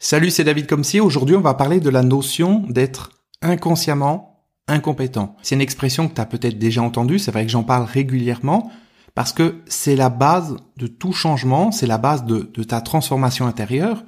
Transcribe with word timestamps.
Salut, 0.00 0.30
c'est 0.30 0.44
David 0.44 0.68
Comsi. 0.68 1.00
Aujourd'hui, 1.00 1.34
on 1.34 1.40
va 1.40 1.54
parler 1.54 1.80
de 1.80 1.90
la 1.90 2.04
notion 2.04 2.60
d'être 2.68 3.10
inconsciemment 3.42 4.44
incompétent. 4.68 5.34
C'est 5.42 5.56
une 5.56 5.60
expression 5.60 6.08
que 6.08 6.14
tu 6.14 6.20
as 6.20 6.26
peut-être 6.26 6.56
déjà 6.56 6.82
entendue, 6.82 7.18
c'est 7.18 7.32
vrai 7.32 7.44
que 7.44 7.50
j'en 7.50 7.64
parle 7.64 7.82
régulièrement, 7.82 8.70
parce 9.16 9.32
que 9.32 9.56
c'est 9.66 9.96
la 9.96 10.08
base 10.08 10.54
de 10.76 10.86
tout 10.86 11.12
changement, 11.12 11.72
c'est 11.72 11.88
la 11.88 11.98
base 11.98 12.24
de, 12.24 12.48
de 12.54 12.62
ta 12.62 12.80
transformation 12.80 13.48
intérieure. 13.48 14.04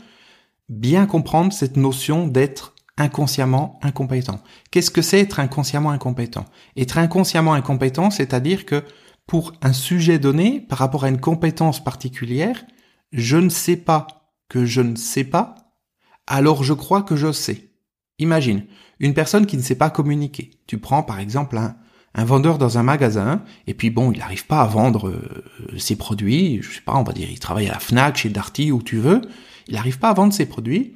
Bien 0.68 1.06
comprendre 1.06 1.52
cette 1.52 1.76
notion 1.76 2.28
d'être 2.28 2.76
inconsciemment 2.96 3.80
incompétent. 3.82 4.40
Qu'est-ce 4.70 4.92
que 4.92 5.02
c'est 5.02 5.18
être 5.18 5.40
inconsciemment 5.40 5.90
incompétent? 5.90 6.44
Être 6.76 6.98
inconsciemment 6.98 7.54
incompétent, 7.54 8.12
c'est-à-dire 8.12 8.64
que 8.64 8.84
pour 9.26 9.54
un 9.60 9.72
sujet 9.72 10.20
donné, 10.20 10.60
par 10.60 10.78
rapport 10.78 11.02
à 11.02 11.08
une 11.08 11.20
compétence 11.20 11.82
particulière, 11.82 12.64
je 13.10 13.38
ne 13.38 13.48
sais 13.48 13.76
pas 13.76 14.06
que 14.48 14.64
je 14.64 14.82
ne 14.82 14.94
sais 14.94 15.24
pas, 15.24 15.56
alors 16.30 16.64
je 16.64 16.72
crois 16.72 17.02
que 17.02 17.16
je 17.16 17.32
sais. 17.32 17.68
Imagine, 18.18 18.64
une 19.00 19.14
personne 19.14 19.46
qui 19.46 19.56
ne 19.56 19.62
sait 19.62 19.74
pas 19.74 19.90
communiquer. 19.90 20.50
Tu 20.66 20.78
prends 20.78 21.02
par 21.02 21.18
exemple 21.18 21.58
un, 21.58 22.24
vendeur 22.24 22.56
dans 22.56 22.78
un 22.78 22.82
magasin, 22.82 23.42
et 23.66 23.74
puis 23.74 23.90
bon, 23.90 24.12
il 24.12 24.18
n'arrive 24.18 24.46
pas 24.46 24.60
à 24.60 24.66
vendre 24.66 25.08
euh, 25.08 25.44
ses 25.76 25.96
produits, 25.96 26.60
je 26.62 26.74
sais 26.74 26.80
pas, 26.82 26.96
on 26.96 27.02
va 27.02 27.12
dire, 27.12 27.28
il 27.30 27.38
travaille 27.38 27.68
à 27.68 27.72
la 27.72 27.78
FNAC, 27.78 28.16
chez 28.16 28.28
Darty, 28.28 28.72
où 28.72 28.82
tu 28.82 28.98
veux, 28.98 29.22
il 29.68 29.74
n'arrive 29.74 29.98
pas 29.98 30.10
à 30.10 30.14
vendre 30.14 30.32
ses 30.32 30.46
produits, 30.46 30.94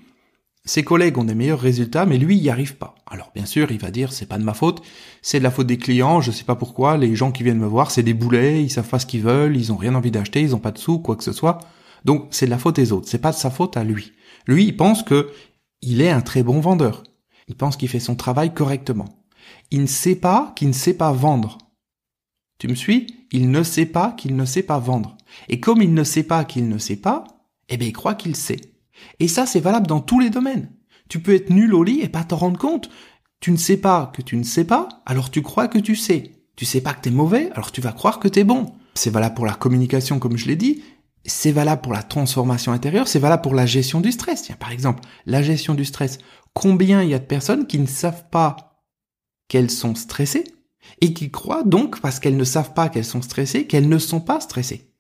ses 0.65 0.83
collègues 0.83 1.19
ont 1.19 1.25
des 1.25 1.35
meilleurs 1.35 1.61
résultats, 1.61 2.07
mais 2.07 2.17
lui, 2.17 2.37
il 2.37 2.43
n'y 2.43 2.51
arrive 2.51 2.77
pas. 2.77 2.95
Alors 3.07 3.31
bien 3.35 3.45
sûr, 3.45 3.71
il 3.71 3.79
va 3.79 3.91
dire, 3.91 4.13
c'est 4.13 4.27
pas 4.27 4.39
de 4.39 4.45
ma 4.45 4.55
faute, 4.55 4.83
c'est 5.21 5.39
de 5.39 5.45
la 5.45 5.51
faute 5.51 5.67
des 5.67 5.79
clients, 5.79 6.21
je 6.21 6.31
sais 6.31 6.45
pas 6.45 6.57
pourquoi, 6.57 6.97
les 6.97 7.17
gens 7.17 7.33
qui 7.33 7.43
viennent 7.43 7.59
me 7.59 7.67
voir, 7.67 7.91
c'est 7.91 8.03
des 8.03 8.15
boulets, 8.15 8.63
ils 8.63 8.71
savent 8.71 8.89
pas 8.89 8.99
ce 8.99 9.07
qu'ils 9.07 9.23
veulent, 9.23 9.57
ils 9.57 9.73
ont 9.73 9.77
rien 9.77 9.95
envie 9.95 10.11
d'acheter, 10.11 10.41
ils 10.41 10.55
ont 10.55 10.61
pas 10.61 10.73
de 10.73 10.79
sous, 10.79 11.01
quoi 11.01 11.17
que 11.17 11.25
ce 11.25 11.33
soit. 11.33 11.59
Donc 12.05 12.29
c'est 12.31 12.47
de 12.47 12.51
la 12.51 12.59
faute 12.59 12.77
des 12.77 12.93
autres, 12.93 13.09
c'est 13.09 13.19
pas 13.19 13.33
de 13.33 13.37
sa 13.37 13.51
faute 13.51 13.77
à 13.77 13.85
lui. 13.85 14.14
Lui, 14.47 14.67
il 14.67 14.77
pense 14.77 15.03
que 15.03 15.31
il 15.83 16.01
est 16.01 16.11
un 16.11 16.21
très 16.21 16.43
bon 16.43 16.61
vendeur. 16.61 17.03
Il 17.49 17.57
pense 17.57 17.77
qu'il 17.77 17.89
fait 17.89 18.01
son 18.01 18.17
travail 18.17 18.55
correctement. 18.55 19.25
Il 19.71 19.83
ne 19.83 19.87
sait 19.87 20.17
pas 20.17 20.53
qu'il 20.57 20.69
ne 20.69 20.73
sait 20.73 20.95
pas 20.95 21.13
vendre. 21.13 21.59
Tu 22.59 22.69
me 22.69 22.75
suis? 22.75 23.27
Il 23.33 23.51
ne 23.51 23.63
sait 23.63 23.87
pas 23.87 24.13
qu'il 24.13 24.37
ne 24.37 24.45
sait 24.45 24.63
pas 24.63 24.79
vendre. 24.79 25.17
Et 25.49 25.61
comme 25.61 25.83
il 25.83 25.93
ne 25.93 26.05
sait 26.05 26.23
pas 26.23 26.45
qu'il 26.45 26.69
ne 26.69 26.79
sait 26.79 26.97
pas, 26.97 27.25
eh 27.69 27.77
bien 27.77 27.89
il 27.89 27.93
croit 27.93 28.15
qu'il 28.15 28.37
sait. 28.37 28.61
Et 29.19 29.29
ça, 29.29 29.45
c'est 29.47 29.61
valable 29.61 29.87
dans 29.87 30.01
tous 30.01 30.21
les 30.21 30.31
domaines. 30.31 30.71
Tu 31.09 31.21
peux 31.21 31.35
être 31.35 31.51
nul 31.51 31.75
au 31.75 31.85
lit 31.85 32.01
et 32.01 32.09
pas 32.09 32.25
t'en 32.25 32.37
rendre 32.37 32.59
compte. 32.59 32.89
Tu 33.41 33.51
ne 33.51 33.57
sais 33.57 33.77
pas 33.77 34.11
que 34.15 34.23
tu 34.23 34.37
ne 34.37 34.43
sais 34.43 34.65
pas, 34.65 34.89
alors 35.05 35.31
tu 35.31 35.43
crois 35.43 35.69
que 35.69 35.79
tu 35.79 35.97
sais. 35.97 36.33
Tu 36.57 36.65
sais 36.65 36.81
pas 36.81 36.95
que 36.95 37.03
t'es 37.03 37.11
mauvais, 37.11 37.51
alors 37.53 37.73
tu 37.73 37.81
vas 37.81 37.93
croire 37.93 38.21
que 38.21 38.29
t'es 38.29 38.45
bon. 38.45 38.73
C'est 38.95 39.11
valable 39.11 39.35
pour 39.35 39.45
la 39.45 39.55
communication, 39.55 40.19
comme 40.19 40.37
je 40.37 40.47
l'ai 40.47 40.57
dit. 40.57 40.83
C'est 41.27 41.53
valable 41.53 41.83
pour 41.83 41.93
la 41.93 42.03
transformation 42.03 42.73
intérieure. 42.73 43.09
C'est 43.09 43.19
valable 43.19 43.43
pour 43.43 43.55
la 43.55 43.67
gestion 43.67 44.01
du 44.01 44.13
stress. 44.13 44.43
Tiens, 44.43 44.57
par 44.59 44.73
exemple, 44.73 45.03
la 45.27 45.43
gestion 45.43 45.75
du 45.75 45.85
stress. 45.85 46.19
Combien 46.53 47.03
il 47.03 47.09
y 47.09 47.15
a 47.15 47.19
de 47.19 47.25
personnes 47.25 47.67
qui 47.67 47.79
ne 47.79 47.87
savent 47.87 48.29
pas 48.31 48.83
qu'elles 49.49 49.71
sont 49.71 49.95
stressées 49.95 50.45
et 51.01 51.15
qui 51.15 51.31
croient 51.31 51.65
donc, 51.65 52.01
parce 52.01 52.21
qu'elles 52.21 52.37
ne 52.37 52.45
savent 52.45 52.75
pas 52.75 52.89
qu'elles 52.89 53.05
sont 53.05 53.23
stressées, 53.23 53.67
qu'elles 53.67 53.89
ne 53.89 53.99
sont 53.99 54.21
pas 54.21 54.41
stressées. 54.41 54.91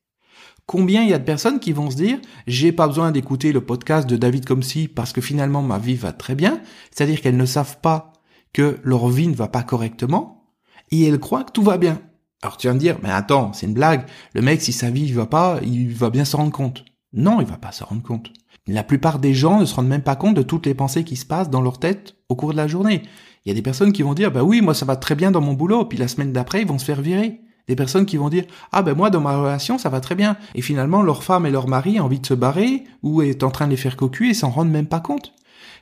Combien 0.66 1.02
il 1.02 1.10
y 1.10 1.14
a 1.14 1.18
de 1.18 1.24
personnes 1.24 1.60
qui 1.60 1.72
vont 1.72 1.90
se 1.90 1.96
dire 1.96 2.18
j'ai 2.46 2.72
pas 2.72 2.86
besoin 2.86 3.12
d'écouter 3.12 3.52
le 3.52 3.60
podcast 3.60 4.08
de 4.08 4.16
David 4.16 4.46
comme 4.46 4.62
parce 4.94 5.12
que 5.12 5.20
finalement 5.20 5.62
ma 5.62 5.78
vie 5.78 5.94
va 5.94 6.12
très 6.12 6.34
bien, 6.34 6.60
c'est-à-dire 6.90 7.20
qu'elles 7.20 7.36
ne 7.36 7.44
savent 7.44 7.80
pas 7.80 8.12
que 8.54 8.78
leur 8.82 9.08
vie 9.08 9.28
ne 9.28 9.34
va 9.34 9.48
pas 9.48 9.62
correctement 9.62 10.54
et 10.90 11.04
elles 11.04 11.20
croient 11.20 11.44
que 11.44 11.52
tout 11.52 11.62
va 11.62 11.76
bien. 11.76 12.00
Alors 12.44 12.58
tu 12.58 12.66
vas 12.66 12.74
me 12.74 12.78
dire 12.78 12.98
mais 13.02 13.10
attends, 13.10 13.54
c'est 13.54 13.64
une 13.64 13.72
blague, 13.72 14.04
le 14.34 14.42
mec 14.42 14.60
si 14.60 14.74
sa 14.74 14.90
vie 14.90 15.10
ne 15.10 15.16
va 15.16 15.24
pas, 15.24 15.60
il 15.62 15.94
va 15.94 16.10
bien 16.10 16.26
se 16.26 16.36
rendre 16.36 16.52
compte. 16.52 16.84
Non, 17.14 17.40
il 17.40 17.46
va 17.46 17.56
pas 17.56 17.72
se 17.72 17.82
rendre 17.82 18.02
compte. 18.02 18.30
La 18.66 18.82
plupart 18.82 19.18
des 19.18 19.32
gens 19.32 19.60
ne 19.60 19.64
se 19.64 19.74
rendent 19.74 19.88
même 19.88 20.02
pas 20.02 20.14
compte 20.14 20.36
de 20.36 20.42
toutes 20.42 20.66
les 20.66 20.74
pensées 20.74 21.04
qui 21.04 21.16
se 21.16 21.24
passent 21.24 21.48
dans 21.48 21.62
leur 21.62 21.78
tête 21.78 22.16
au 22.28 22.36
cours 22.36 22.52
de 22.52 22.58
la 22.58 22.66
journée. 22.66 23.00
Il 23.44 23.48
y 23.48 23.52
a 23.52 23.54
des 23.54 23.62
personnes 23.62 23.94
qui 23.94 24.02
vont 24.02 24.12
dire 24.12 24.30
bah 24.30 24.42
oui, 24.44 24.60
moi 24.60 24.74
ça 24.74 24.84
va 24.84 24.96
très 24.96 25.14
bien 25.14 25.30
dans 25.30 25.40
mon 25.40 25.54
boulot, 25.54 25.86
puis 25.86 25.96
la 25.96 26.06
semaine 26.06 26.34
d'après 26.34 26.60
ils 26.60 26.68
vont 26.68 26.78
se 26.78 26.84
faire 26.84 27.00
virer. 27.00 27.40
Des 27.66 27.76
personnes 27.76 28.04
qui 28.04 28.18
vont 28.18 28.28
dire 28.28 28.44
ah 28.72 28.82
ben 28.82 28.94
moi 28.94 29.08
dans 29.08 29.22
ma 29.22 29.38
relation 29.38 29.78
ça 29.78 29.88
va 29.88 30.02
très 30.02 30.14
bien 30.14 30.36
et 30.54 30.60
finalement 30.60 31.00
leur 31.00 31.24
femme 31.24 31.46
et 31.46 31.50
leur 31.50 31.66
mari 31.66 31.98
ont 31.98 32.04
envie 32.04 32.20
de 32.20 32.26
se 32.26 32.34
barrer 32.34 32.84
ou 33.02 33.22
est 33.22 33.42
en 33.42 33.50
train 33.50 33.64
de 33.64 33.70
les 33.70 33.78
faire 33.78 33.96
cocu 33.96 34.28
et 34.28 34.34
s'en 34.34 34.50
rendent 34.50 34.70
même 34.70 34.86
pas 34.86 35.00
compte. 35.00 35.32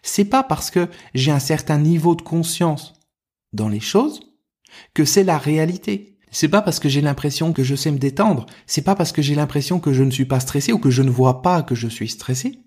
C'est 0.04 0.26
pas 0.26 0.44
parce 0.44 0.70
que 0.70 0.86
j'ai 1.12 1.32
un 1.32 1.40
certain 1.40 1.78
niveau 1.78 2.14
de 2.14 2.22
conscience 2.22 2.94
dans 3.52 3.68
les 3.68 3.80
choses 3.80 4.20
que 4.94 5.04
c'est 5.04 5.24
la 5.24 5.38
réalité. 5.38 6.11
C'est 6.32 6.48
pas 6.48 6.62
parce 6.62 6.80
que 6.80 6.88
j'ai 6.88 7.00
l'impression 7.00 7.52
que 7.52 7.62
je 7.62 7.76
sais 7.76 7.92
me 7.92 7.98
détendre, 7.98 8.46
c'est 8.66 8.82
pas 8.82 8.96
parce 8.96 9.12
que 9.12 9.22
j'ai 9.22 9.36
l'impression 9.36 9.78
que 9.78 9.92
je 9.92 10.02
ne 10.02 10.10
suis 10.10 10.24
pas 10.24 10.40
stressé 10.40 10.72
ou 10.72 10.78
que 10.78 10.90
je 10.90 11.02
ne 11.02 11.10
vois 11.10 11.42
pas 11.42 11.62
que 11.62 11.76
je 11.76 11.86
suis 11.86 12.08
stressé 12.08 12.58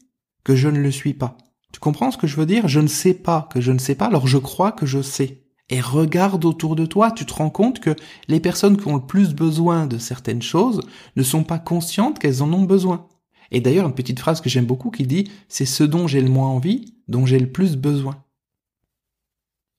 que 0.46 0.56
je 0.56 0.70
ne 0.70 0.80
le 0.80 0.92
suis 0.92 1.16
pas. 1.16 1.38
Tu 1.74 1.80
comprends 1.80 2.12
ce 2.12 2.18
que 2.18 2.28
je 2.28 2.36
veux 2.38 2.46
dire? 2.46 2.68
Je 2.68 2.80
ne 2.80 2.88
sais 2.88 3.16
pas 3.16 3.50
que 3.52 3.59
je 3.59 3.72
ne 3.72 3.80
sais 3.80 3.96
pas, 3.96 4.06
alors 4.06 4.28
je 4.28 4.38
crois 4.38 4.72
que 4.72 4.86
je 4.86 5.02
sais 5.02 5.46
et 5.70 5.81
regarde 5.81 6.46
autour 6.46 6.76
de 6.76 6.86
toi, 6.86 7.12
tu 7.12 7.26
te 7.26 7.34
rends 7.34 7.50
compte 7.50 7.80
que 7.80 7.96
les 8.28 8.40
personnes 8.40 8.78
qui 8.78 8.88
ont 8.88 8.96
le 8.96 9.06
plus 9.06 9.34
besoin 9.34 9.88
de 9.88 9.97
certaines 9.97 10.42
choses 10.42 10.82
ne 11.16 11.24
sont 11.24 11.44
pas 11.44 11.58
conscientes 11.58 12.20
qu'elles 12.20 12.44
en 12.44 12.53
ont 12.53 12.64
besoin. 12.64 13.08
Et 13.52 13.62
d'ailleurs, 13.62 13.88
une 13.88 13.96
petite 13.96 14.20
phrase 14.20 14.42
que 14.42 14.50
j'aime 14.50 14.66
beaucoup 14.66 14.92
qui 14.92 15.08
dit 15.08 15.32
c'est 15.50 15.66
ce 15.66 15.84
dont 15.84 16.08
j'ai 16.08 16.22
le 16.22 16.30
moins 16.30 16.50
envie, 16.50 16.96
dont 17.08 17.26
j'ai 17.26 17.40
le 17.40 17.52
plus 17.52 17.78
besoin. 17.78 18.24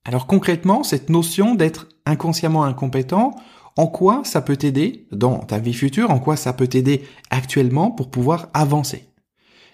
Alors 0.05 0.27
concrètement, 0.27 0.83
cette 0.83 1.09
notion 1.09 1.55
d'être 1.55 1.89
inconsciemment 2.05 2.65
incompétent, 2.65 3.37
en 3.77 3.87
quoi 3.87 4.23
ça 4.25 4.41
peut 4.41 4.57
t'aider 4.57 5.07
dans 5.13 5.39
ta 5.41 5.59
vie 5.59 5.75
future, 5.75 6.11
en 6.11 6.19
quoi 6.19 6.37
ça 6.37 6.53
peut 6.53 6.67
t'aider 6.67 7.03
actuellement 7.31 7.91
pour 7.91 8.11
pouvoir 8.11 8.49
avancer? 8.55 9.05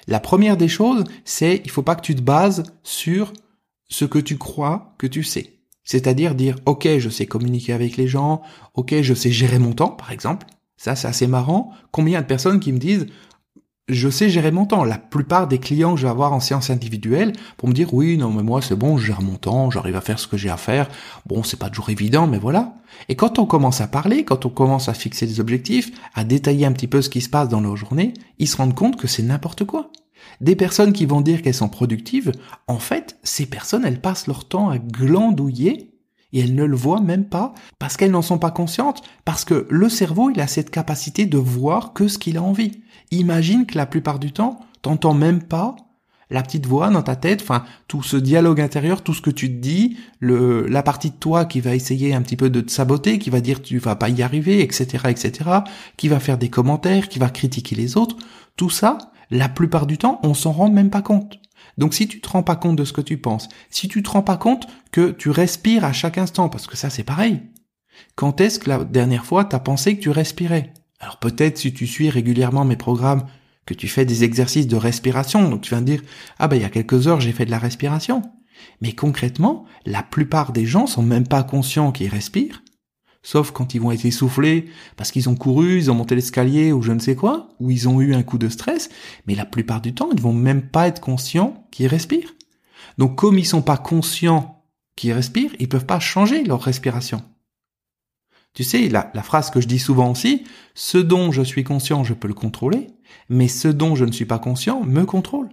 La 0.08 0.20
première 0.20 0.56
des 0.56 0.68
choses, 0.68 1.04
c'est 1.24 1.62
il 1.64 1.70
faut 1.70 1.82
pas 1.82 1.94
que 1.94 2.02
tu 2.02 2.14
te 2.14 2.22
bases 2.22 2.64
sur 2.82 3.32
ce 3.88 4.04
que 4.04 4.18
tu 4.18 4.36
crois 4.36 4.94
que 4.98 5.06
tu 5.06 5.22
sais. 5.22 5.58
C'est-à-dire 5.84 6.34
dire, 6.34 6.56
ok, 6.66 6.88
je 6.98 7.08
sais 7.08 7.26
communiquer 7.26 7.72
avec 7.72 7.96
les 7.96 8.08
gens, 8.08 8.42
ok, 8.74 9.00
je 9.02 9.14
sais 9.14 9.30
gérer 9.30 9.58
mon 9.58 9.72
temps, 9.72 9.90
par 9.90 10.12
exemple. 10.12 10.46
Ça, 10.76 10.96
c'est 10.96 11.08
assez 11.08 11.26
marrant. 11.26 11.72
Combien 11.90 12.20
de 12.20 12.26
personnes 12.26 12.60
qui 12.60 12.72
me 12.72 12.78
disent, 12.78 13.06
je 13.92 14.08
sais 14.08 14.28
gérer 14.28 14.50
mon 14.50 14.66
temps. 14.66 14.84
La 14.84 14.98
plupart 14.98 15.46
des 15.46 15.58
clients 15.58 15.94
que 15.94 16.00
je 16.00 16.06
vais 16.06 16.10
avoir 16.10 16.32
en 16.32 16.40
séance 16.40 16.70
individuelle 16.70 17.32
pour 17.56 17.68
me 17.68 17.74
dire, 17.74 17.92
oui, 17.94 18.16
non, 18.16 18.30
mais 18.30 18.42
moi, 18.42 18.60
c'est 18.62 18.76
bon, 18.76 18.96
je 18.96 19.06
gère 19.06 19.22
mon 19.22 19.36
temps, 19.36 19.70
j'arrive 19.70 19.96
à 19.96 20.00
faire 20.00 20.18
ce 20.18 20.26
que 20.26 20.36
j'ai 20.36 20.50
à 20.50 20.56
faire. 20.56 20.88
Bon, 21.26 21.42
c'est 21.42 21.58
pas 21.58 21.68
toujours 21.68 21.90
évident, 21.90 22.26
mais 22.26 22.38
voilà. 22.38 22.74
Et 23.08 23.14
quand 23.14 23.38
on 23.38 23.46
commence 23.46 23.80
à 23.80 23.86
parler, 23.86 24.24
quand 24.24 24.46
on 24.46 24.50
commence 24.50 24.88
à 24.88 24.94
fixer 24.94 25.26
des 25.26 25.40
objectifs, 25.40 25.92
à 26.14 26.24
détailler 26.24 26.66
un 26.66 26.72
petit 26.72 26.88
peu 26.88 27.02
ce 27.02 27.10
qui 27.10 27.20
se 27.20 27.28
passe 27.28 27.48
dans 27.48 27.60
leur 27.60 27.76
journée, 27.76 28.14
ils 28.38 28.48
se 28.48 28.56
rendent 28.56 28.74
compte 28.74 28.96
que 28.96 29.06
c'est 29.08 29.22
n'importe 29.22 29.64
quoi. 29.64 29.90
Des 30.40 30.56
personnes 30.56 30.92
qui 30.92 31.06
vont 31.06 31.20
dire 31.20 31.42
qu'elles 31.42 31.54
sont 31.54 31.68
productives, 31.68 32.32
en 32.66 32.78
fait, 32.78 33.18
ces 33.22 33.46
personnes, 33.46 33.84
elles 33.84 34.00
passent 34.00 34.26
leur 34.26 34.46
temps 34.46 34.70
à 34.70 34.78
glandouiller 34.78 35.91
et 36.32 36.40
elles 36.40 36.54
ne 36.54 36.64
le 36.64 36.76
voient 36.76 37.00
même 37.00 37.26
pas 37.26 37.54
parce 37.78 37.96
qu'elles 37.96 38.10
n'en 38.10 38.22
sont 38.22 38.38
pas 38.38 38.50
conscientes, 38.50 39.02
parce 39.24 39.44
que 39.44 39.66
le 39.70 39.88
cerveau, 39.88 40.30
il 40.30 40.40
a 40.40 40.46
cette 40.46 40.70
capacité 40.70 41.26
de 41.26 41.38
voir 41.38 41.92
que 41.92 42.08
ce 42.08 42.18
qu'il 42.18 42.36
a 42.36 42.42
envie. 42.42 42.82
Imagine 43.10 43.66
que 43.66 43.76
la 43.76 43.86
plupart 43.86 44.18
du 44.18 44.32
temps, 44.32 44.60
t'entends 44.82 45.14
même 45.14 45.42
pas 45.42 45.76
la 46.32 46.42
petite 46.42 46.66
voix 46.66 46.88
dans 46.88 47.02
ta 47.02 47.14
tête, 47.14 47.42
enfin 47.42 47.64
tout 47.88 48.02
ce 48.02 48.16
dialogue 48.16 48.60
intérieur, 48.60 49.02
tout 49.02 49.14
ce 49.14 49.20
que 49.20 49.30
tu 49.30 49.48
te 49.48 49.60
dis, 49.60 49.98
le, 50.18 50.66
la 50.66 50.82
partie 50.82 51.10
de 51.10 51.16
toi 51.16 51.44
qui 51.44 51.60
va 51.60 51.74
essayer 51.74 52.14
un 52.14 52.22
petit 52.22 52.36
peu 52.36 52.48
de 52.48 52.62
te 52.62 52.70
saboter, 52.70 53.18
qui 53.18 53.30
va 53.30 53.40
dire 53.40 53.60
tu 53.62 53.78
vas 53.78 53.96
pas 53.96 54.08
y 54.08 54.22
arriver, 54.22 54.62
etc., 54.62 55.08
etc., 55.08 55.50
qui 55.96 56.08
va 56.08 56.20
faire 56.20 56.38
des 56.38 56.48
commentaires, 56.48 57.08
qui 57.08 57.18
va 57.18 57.28
critiquer 57.28 57.76
les 57.76 57.96
autres, 57.98 58.16
tout 58.56 58.70
ça, 58.70 58.98
la 59.30 59.48
plupart 59.48 59.86
du 59.86 59.98
temps, 59.98 60.20
on 60.22 60.34
s'en 60.34 60.52
rend 60.52 60.70
même 60.70 60.90
pas 60.90 61.02
compte. 61.02 61.38
Donc 61.78 61.94
si 61.94 62.08
tu 62.08 62.20
te 62.20 62.28
rends 62.28 62.42
pas 62.42 62.56
compte 62.56 62.76
de 62.76 62.84
ce 62.84 62.92
que 62.92 63.00
tu 63.00 63.18
penses, 63.18 63.48
si 63.70 63.88
tu 63.88 64.02
te 64.02 64.10
rends 64.10 64.22
pas 64.22 64.36
compte 64.36 64.66
que 64.90 65.10
tu 65.10 65.30
respires 65.30 65.84
à 65.84 65.92
chaque 65.92 66.18
instant, 66.18 66.48
parce 66.48 66.66
que 66.66 66.76
ça 66.76 66.90
c'est 66.90 67.04
pareil. 67.04 67.40
Quand 68.14 68.40
est-ce 68.40 68.58
que 68.58 68.68
la 68.68 68.84
dernière 68.84 69.24
fois 69.24 69.44
t'as 69.44 69.58
pensé 69.58 69.96
que 69.96 70.02
tu 70.02 70.10
respirais? 70.10 70.72
Alors 71.00 71.18
peut-être 71.18 71.58
si 71.58 71.72
tu 71.72 71.86
suis 71.86 72.10
régulièrement 72.10 72.64
mes 72.64 72.76
programmes, 72.76 73.26
que 73.64 73.74
tu 73.74 73.88
fais 73.88 74.04
des 74.04 74.24
exercices 74.24 74.66
de 74.66 74.76
respiration, 74.76 75.48
donc 75.48 75.62
tu 75.62 75.74
vas 75.74 75.80
me 75.80 75.86
dire 75.86 76.02
ah 76.38 76.48
ben 76.48 76.56
il 76.56 76.62
y 76.62 76.66
a 76.66 76.70
quelques 76.70 77.06
heures 77.06 77.20
j'ai 77.20 77.32
fait 77.32 77.46
de 77.46 77.50
la 77.50 77.58
respiration. 77.58 78.22
Mais 78.80 78.92
concrètement, 78.92 79.64
la 79.86 80.02
plupart 80.02 80.52
des 80.52 80.66
gens 80.66 80.86
sont 80.86 81.02
même 81.02 81.26
pas 81.26 81.42
conscients 81.42 81.92
qu'ils 81.92 82.08
respirent 82.08 82.62
sauf 83.22 83.50
quand 83.50 83.74
ils 83.74 83.80
vont 83.80 83.92
être 83.92 84.04
essoufflés 84.04 84.66
parce 84.96 85.10
qu'ils 85.12 85.28
ont 85.28 85.36
couru, 85.36 85.78
ils 85.78 85.90
ont 85.90 85.94
monté 85.94 86.14
l'escalier 86.14 86.72
ou 86.72 86.82
je 86.82 86.92
ne 86.92 86.98
sais 86.98 87.16
quoi, 87.16 87.48
ou 87.60 87.70
ils 87.70 87.88
ont 87.88 88.00
eu 88.00 88.14
un 88.14 88.22
coup 88.22 88.38
de 88.38 88.48
stress, 88.48 88.90
mais 89.26 89.34
la 89.34 89.46
plupart 89.46 89.80
du 89.80 89.94
temps, 89.94 90.10
ils 90.12 90.20
vont 90.20 90.32
même 90.32 90.62
pas 90.62 90.88
être 90.88 91.00
conscients 91.00 91.66
qu'ils 91.70 91.86
respirent. 91.86 92.34
Donc 92.98 93.16
comme 93.16 93.38
ils 93.38 93.46
sont 93.46 93.62
pas 93.62 93.78
conscients 93.78 94.64
qu'ils 94.96 95.12
respirent, 95.12 95.54
ils 95.58 95.68
peuvent 95.68 95.86
pas 95.86 96.00
changer 96.00 96.44
leur 96.44 96.60
respiration. 96.60 97.22
Tu 98.54 98.64
sais, 98.64 98.88
la, 98.88 99.10
la 99.14 99.22
phrase 99.22 99.50
que 99.50 99.62
je 99.62 99.68
dis 99.68 99.78
souvent 99.78 100.10
aussi, 100.10 100.44
ce 100.74 100.98
dont 100.98 101.32
je 101.32 101.42
suis 101.42 101.64
conscient, 101.64 102.04
je 102.04 102.12
peux 102.12 102.28
le 102.28 102.34
contrôler, 102.34 102.88
mais 103.30 103.48
ce 103.48 103.68
dont 103.68 103.94
je 103.94 104.04
ne 104.04 104.12
suis 104.12 104.26
pas 104.26 104.38
conscient 104.38 104.82
me 104.84 105.06
contrôle. 105.06 105.48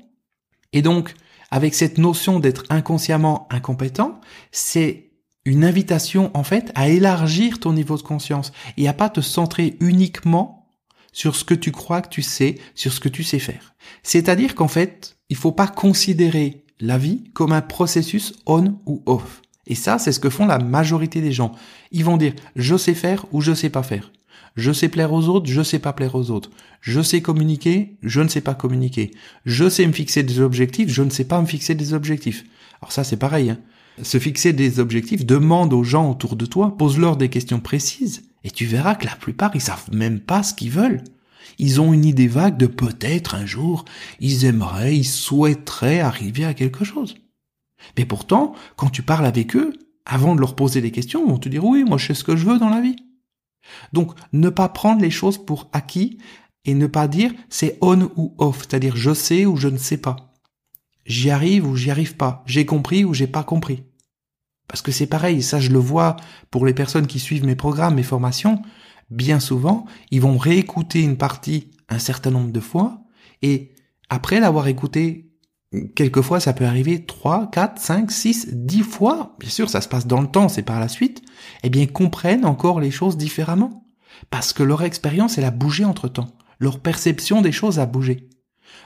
Et 0.74 0.82
donc, 0.82 1.14
avec 1.50 1.74
cette 1.74 1.98
notion 1.98 2.40
d'être 2.40 2.64
inconsciemment 2.70 3.48
incompétent, 3.52 4.20
c'est 4.52 5.09
une 5.46 5.64
invitation 5.64 6.32
en 6.34 6.44
fait 6.44 6.72
à 6.76 6.90
élargir 6.90 7.60
ton 7.60 7.74
niveau 7.74 7.98
de 7.98 8.02
conscience 8.02 8.52
et 8.78 8.88
à 8.88 8.94
pas 8.94 9.10
te 9.10 9.22
centrer 9.22 9.78
uniquement 9.80 10.68
sur 11.12 11.36
ce 11.36 11.44
que 11.44 11.54
tu 11.54 11.72
crois 11.72 12.02
que 12.02 12.10
tu 12.10 12.22
sais, 12.22 12.56
sur 12.76 12.94
ce 12.94 13.00
que 13.00 13.10
tu 13.10 13.24
sais 13.24 13.40
faire. 13.40 13.74
C'est-à-dire 14.04 14.56
qu'en 14.56 14.68
fait, 14.68 15.18
il 15.30 15.36
faut 15.36 15.52
pas 15.52 15.68
considérer 15.68 16.66
la 16.80 16.98
vie 16.98 17.24
comme 17.34 17.52
un 17.52 17.62
processus 17.62 18.34
on 18.46 18.80
ou 18.86 19.02
off. 19.06 19.42
Et 19.68 19.76
ça, 19.76 20.00
c'est 20.00 20.12
ce 20.12 20.20
que 20.20 20.30
font 20.30 20.46
la 20.46 20.60
majorité 20.60 21.22
des 21.22 21.32
gens. 21.32 21.54
Ils 21.92 22.06
vont 22.06 22.18
dire 22.18 22.34
je 22.56 22.78
sais 22.78 22.94
faire 22.94 23.26
ou 23.32 23.42
je 23.42 23.54
sais 23.54 23.70
pas 23.70 23.84
faire. 23.84 24.12
Je 24.56 24.72
sais 24.72 24.90
plaire 24.90 25.14
aux 25.14 25.28
autres, 25.28 25.50
je 25.50 25.62
sais 25.62 25.80
pas 25.80 25.94
plaire 25.94 26.16
aux 26.16 26.32
autres. 26.32 26.50
Je 26.82 27.02
sais 27.02 27.22
communiquer, 27.22 27.98
je 28.02 28.22
ne 28.22 28.28
sais 28.28 28.42
pas 28.42 28.56
communiquer. 28.56 29.12
Je 29.46 29.70
sais 29.70 29.86
me 29.86 29.94
fixer 29.94 30.24
des 30.24 30.40
objectifs, 30.40 30.90
je 30.90 31.04
ne 31.04 31.10
sais 31.10 31.24
pas 31.24 31.40
me 31.40 31.46
fixer 31.46 31.76
des 31.76 31.94
objectifs. 31.94 32.46
Alors 32.82 32.92
ça, 32.92 33.04
c'est 33.04 33.18
pareil. 33.18 33.52
Hein. 33.52 33.60
Se 34.04 34.20
fixer 34.20 34.54
des 34.54 34.80
objectifs, 34.80 35.26
demande 35.26 35.74
aux 35.74 35.84
gens 35.84 36.10
autour 36.10 36.36
de 36.36 36.46
toi, 36.46 36.76
pose-leur 36.78 37.18
des 37.18 37.30
questions 37.30 37.60
précises, 37.60 38.24
et 38.44 38.52
tu 38.52 38.66
verras 38.66 38.96
que 38.96 39.06
la 39.06 39.16
plupart, 39.16 39.52
ils 39.56 39.62
savent 39.62 39.90
même 39.92 40.20
pas 40.20 40.44
ce 40.44 40.54
qu'ils 40.54 40.72
veulent. 40.72 41.04
Ils 41.58 41.82
ont 41.82 41.92
une 41.92 42.06
idée 42.06 42.28
vague 42.28 42.58
de 42.58 42.68
peut-être 42.68 43.36
un 43.36 43.46
jour, 43.46 43.86
ils 44.20 44.46
aimeraient, 44.46 44.96
ils 44.96 45.06
souhaiteraient 45.06 46.00
arriver 46.00 46.46
à 46.46 46.54
quelque 46.54 46.86
chose. 46.86 47.16
Mais 47.98 48.06
pourtant, 48.06 48.54
quand 48.76 48.90
tu 48.90 49.02
parles 49.02 49.26
avec 49.26 49.56
eux, 49.56 49.74
avant 50.06 50.36
de 50.36 50.40
leur 50.40 50.56
poser 50.56 50.82
des 50.82 50.92
questions, 50.92 51.24
ils 51.26 51.32
vont 51.32 51.38
te 51.38 51.50
dire 51.50 51.66
oui, 51.66 51.84
moi 51.84 51.98
je 51.98 52.08
sais 52.08 52.14
ce 52.14 52.24
que 52.24 52.36
je 52.36 52.46
veux 52.46 52.60
dans 52.60 52.70
la 52.70 52.82
vie. 52.82 52.96
Donc, 53.94 54.14
ne 54.34 54.50
pas 54.50 54.70
prendre 54.70 55.02
les 55.02 55.12
choses 55.12 55.38
pour 55.44 55.70
acquis 55.74 56.18
et 56.66 56.74
ne 56.74 56.88
pas 56.88 57.08
dire 57.08 57.32
c'est 57.50 57.78
on 57.82 58.10
ou 58.16 58.34
off, 58.38 58.60
c'est-à-dire 58.60 58.96
je 58.96 59.14
sais 59.14 59.46
ou 59.46 59.56
je 59.56 59.68
ne 59.68 59.78
sais 59.78 59.98
pas. 59.98 60.34
J'y 61.06 61.30
arrive 61.30 61.68
ou 61.68 61.76
j'y 61.76 61.92
arrive 61.92 62.16
pas. 62.16 62.44
J'ai 62.46 62.66
compris 62.66 63.04
ou 63.04 63.14
j'ai 63.14 63.28
pas 63.28 63.44
compris. 63.44 63.84
Parce 64.70 64.82
que 64.82 64.94
c'est 64.94 65.08
pareil, 65.08 65.44
ça 65.44 65.60
je 65.60 65.72
le 65.72 65.80
vois 65.80 66.16
pour 66.52 66.66
les 66.66 66.74
personnes 66.74 67.08
qui 67.08 67.20
suivent 67.20 67.46
mes 67.46 67.56
programmes, 67.56 67.96
mes 67.96 68.04
formations, 68.04 68.62
bien 69.10 69.42
souvent, 69.42 69.86
ils 70.12 70.22
vont 70.22 70.38
réécouter 70.38 71.02
une 71.02 71.18
partie 71.18 71.72
un 71.90 72.00
certain 72.00 72.32
nombre 72.32 72.52
de 72.52 72.60
fois 72.62 73.02
et 73.42 73.74
après 74.10 74.40
l'avoir 74.40 74.68
écouté 74.68 75.30
Quelquefois, 75.96 76.40
ça 76.40 76.54
peut 76.54 76.66
arriver 76.66 77.06
3, 77.06 77.52
4, 77.52 77.80
5, 77.80 78.12
6, 78.12 78.48
10 78.54 78.82
fois. 78.82 79.36
Bien 79.40 79.52
sûr, 79.52 79.70
ça 79.70 79.82
se 79.82 79.88
passe 79.88 80.08
dans 80.08 80.20
le 80.20 80.28
temps, 80.28 80.50
c'est 80.50 80.64
par 80.64 80.80
la 80.80 80.88
suite. 80.88 81.22
Eh 81.62 81.70
bien, 81.70 81.86
comprennent 81.86 82.46
encore 82.46 82.80
les 82.80 82.90
choses 82.90 83.18
différemment. 83.18 83.86
Parce 84.32 84.52
que 84.52 84.64
leur 84.64 84.82
expérience, 84.82 85.38
elle 85.38 85.46
a 85.46 85.52
bougé 85.52 85.86
entre 85.86 86.08
temps. 86.08 86.36
Leur 86.58 86.80
perception 86.80 87.42
des 87.42 87.52
choses 87.52 87.78
a 87.78 87.86
bougé. 87.86 88.30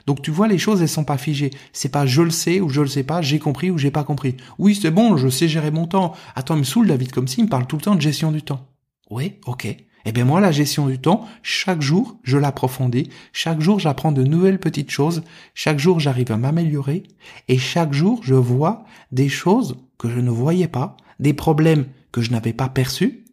Donc 0.08 0.22
tu 0.22 0.32
vois, 0.32 0.48
les 0.48 0.58
choses, 0.58 0.82
elles 0.82 0.90
sont 0.90 1.04
pas 1.04 1.18
figées. 1.18 1.52
C'est 1.72 1.90
pas 1.90 2.06
je 2.06 2.22
le 2.22 2.30
sais 2.30 2.60
ou 2.62 2.70
je 2.70 2.82
le 2.82 2.88
sais 2.88 3.04
pas, 3.04 3.22
j'ai 3.22 3.40
compris 3.40 3.72
ou 3.72 3.78
j'ai 3.78 3.92
pas 3.92 4.04
compris. 4.04 4.36
Oui, 4.58 4.78
c'est 4.80 4.92
bon, 4.92 5.18
je 5.18 5.30
sais 5.30 5.48
gérer 5.48 5.72
mon 5.72 5.88
temps. 5.88 6.14
Attends, 6.36 6.56
me 6.56 6.64
saoule 6.64 6.88
David 6.88 7.12
comme 7.12 7.28
si, 7.28 7.42
il 7.42 7.46
me 7.46 7.50
parle 7.50 7.68
tout 7.68 7.78
le 7.78 7.82
temps 7.82 7.96
de 7.96 8.02
gestion 8.02 8.32
du 8.32 8.42
temps. 8.42 8.68
Oui, 9.10 9.34
ok. 9.46 9.76
Eh 10.06 10.12
bien 10.12 10.26
moi, 10.26 10.42
la 10.42 10.52
gestion 10.52 10.88
du 10.88 11.00
temps, 11.00 11.28
chaque 11.44 11.82
jour, 11.82 12.18
je 12.24 12.38
l'approfondis, 12.38 13.10
chaque 13.32 13.62
jour, 13.62 13.80
j'apprends 13.80 14.12
de 14.12 14.24
nouvelles 14.24 14.60
petites 14.60 14.92
choses, 14.92 15.24
chaque 15.54 15.80
jour, 15.80 16.00
j'arrive 16.00 16.32
à 16.32 16.38
m'améliorer, 16.38 17.04
et 17.48 17.58
chaque 17.58 17.94
jour, 17.94 18.20
je 18.22 18.34
vois 18.34 18.84
des 19.14 19.30
choses 19.30 19.78
que 19.98 20.10
je 20.10 20.20
ne 20.20 20.30
voyais 20.30 20.68
pas, 20.68 20.98
des 21.20 21.34
problèmes 21.34 21.86
que 22.12 22.22
je 22.22 22.32
n'avais 22.32 22.52
pas 22.52 22.68
perçus, 22.68 23.24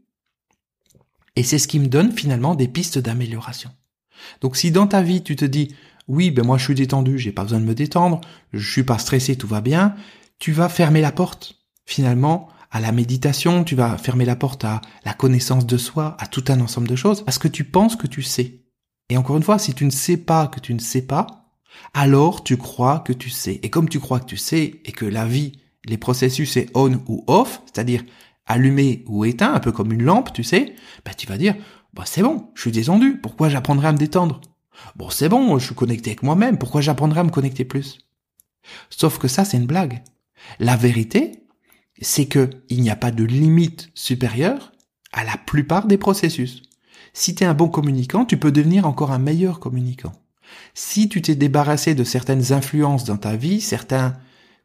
et 1.35 1.43
c'est 1.43 1.59
ce 1.59 1.69
qui 1.69 1.81
me 1.81 1.89
donne 1.89 2.13
finalement 2.13 2.55
des 2.55 2.69
pistes 2.69 2.99
d'amélioration. 2.99 3.71
Donc 4.41 4.57
si 4.57 4.71
dans 4.71 4.87
ta 4.87 5.03
vie, 5.03 5.23
tu 5.23 5.35
te 5.37 5.45
dis, 5.45 5.75
oui, 6.11 6.33
ben 6.33 6.45
moi 6.45 6.59
je 6.59 6.65
suis 6.65 6.75
détendu, 6.75 7.21
j'ai 7.21 7.31
pas 7.31 7.45
besoin 7.45 7.61
de 7.61 7.65
me 7.65 7.75
détendre, 7.75 8.21
je 8.53 8.69
suis 8.69 8.83
pas 8.83 8.99
stressé, 8.99 9.37
tout 9.37 9.47
va 9.47 9.61
bien, 9.61 9.95
tu 10.41 10.51
vas 10.51 10.69
fermer 10.69 11.01
la 11.01 11.13
porte, 11.13 11.61
finalement, 11.87 12.49
à 12.73 12.81
la 12.81 12.91
méditation, 12.91 13.63
tu 13.63 13.77
vas 13.77 13.97
fermer 13.97 14.25
la 14.25 14.35
porte 14.35 14.65
à 14.65 14.81
la 15.05 15.15
connaissance 15.15 15.67
de 15.67 15.77
soi, 15.77 16.17
à 16.19 16.27
tout 16.27 16.45
un 16.49 16.61
ensemble 16.61 16.89
de 16.89 16.97
choses, 16.97 17.25
parce 17.25 17.39
que 17.39 17.47
tu 17.47 17.63
penses 17.63 17.95
que 17.95 18.09
tu 18.09 18.23
sais. 18.23 18.65
Et 19.09 19.17
encore 19.17 19.37
une 19.37 19.45
fois, 19.45 19.61
si 19.61 19.73
tu 19.73 19.85
ne 19.85 19.91
sais 19.91 20.17
pas 20.17 20.49
que 20.49 20.59
tu 20.59 20.75
ne 20.75 20.81
sais 20.81 21.03
pas, 21.03 21.27
alors 21.95 22.43
tu 22.43 22.57
crois 22.57 22.99
que 23.01 23.13
tu 23.13 23.31
sais. 23.31 23.61
Et 23.63 23.71
comme 23.71 23.89
tu 23.89 24.01
crois 24.01 24.19
que 24.19 24.27
tu 24.27 24.37
sais, 24.37 24.81
et 24.85 24.93
que 24.93 25.07
la 25.07 25.27
vie, 25.27 25.61
les 25.85 25.97
processus 25.97 26.57
est 26.57 26.71
on 26.75 27.01
ou 27.07 27.23
off, 27.29 27.63
c'est-à-dire 27.67 28.03
allumé 28.47 29.05
ou 29.07 29.25
éteint, 29.25 29.55
un 29.55 29.61
peu 29.61 29.71
comme 29.71 29.93
une 29.93 30.03
lampe, 30.03 30.33
tu 30.33 30.43
sais, 30.43 30.75
ben 31.05 31.13
tu 31.17 31.29
vas 31.29 31.39
dire, 31.39 31.55
bah 31.95 32.03
c'est 32.05 32.23
bon, 32.23 32.51
je 32.55 32.63
suis 32.63 32.73
détendu, 32.73 33.21
pourquoi 33.21 33.49
j'apprendrai 33.49 33.87
à 33.87 33.93
me 33.93 33.99
détendre? 33.99 34.41
Bon, 34.97 35.11
c'est 35.11 35.29
bon, 35.29 35.59
je 35.59 35.67
suis 35.67 35.75
connecté 35.75 36.11
avec 36.11 36.23
moi-même, 36.23 36.59
pourquoi 36.59 36.81
j'apprendrai 36.81 37.21
à 37.21 37.25
me 37.25 37.31
connecter 37.31 37.65
plus? 37.65 37.99
Sauf 38.91 39.19
que 39.19 39.29
ça, 39.29 39.45
c'est 39.45 39.57
une 39.57 39.67
blague. 39.67 40.03
La 40.59 40.77
vérité, 40.77 41.45
c'est 42.01 42.27
que 42.27 42.51
il 42.69 42.81
n'y 42.81 42.91
a 42.91 42.97
pas 42.97 43.11
de 43.11 43.25
limite 43.25 43.91
supérieure 43.95 44.73
à 45.13 45.25
la 45.25 45.37
plupart 45.37 45.87
des 45.87 45.99
processus. 45.99 46.63
Si 47.13 47.35
tu 47.35 47.45
es 47.45 47.47
un 47.47 47.55
bon 47.55 47.69
communicant, 47.69 48.25
tu 48.25 48.37
peux 48.37 48.53
devenir 48.53 48.87
encore 48.87 49.13
un 49.13 49.19
meilleur 49.19 49.61
communicant. 49.61 50.13
Si 50.75 51.09
tu 51.09 51.23
t'es 51.23 51.35
débarrassé 51.35 51.95
de 51.95 52.05
certaines 52.05 52.53
influences 52.53 53.05
dans 53.05 53.17
ta 53.17 53.37
vie, 53.37 53.61
certains 53.61 54.17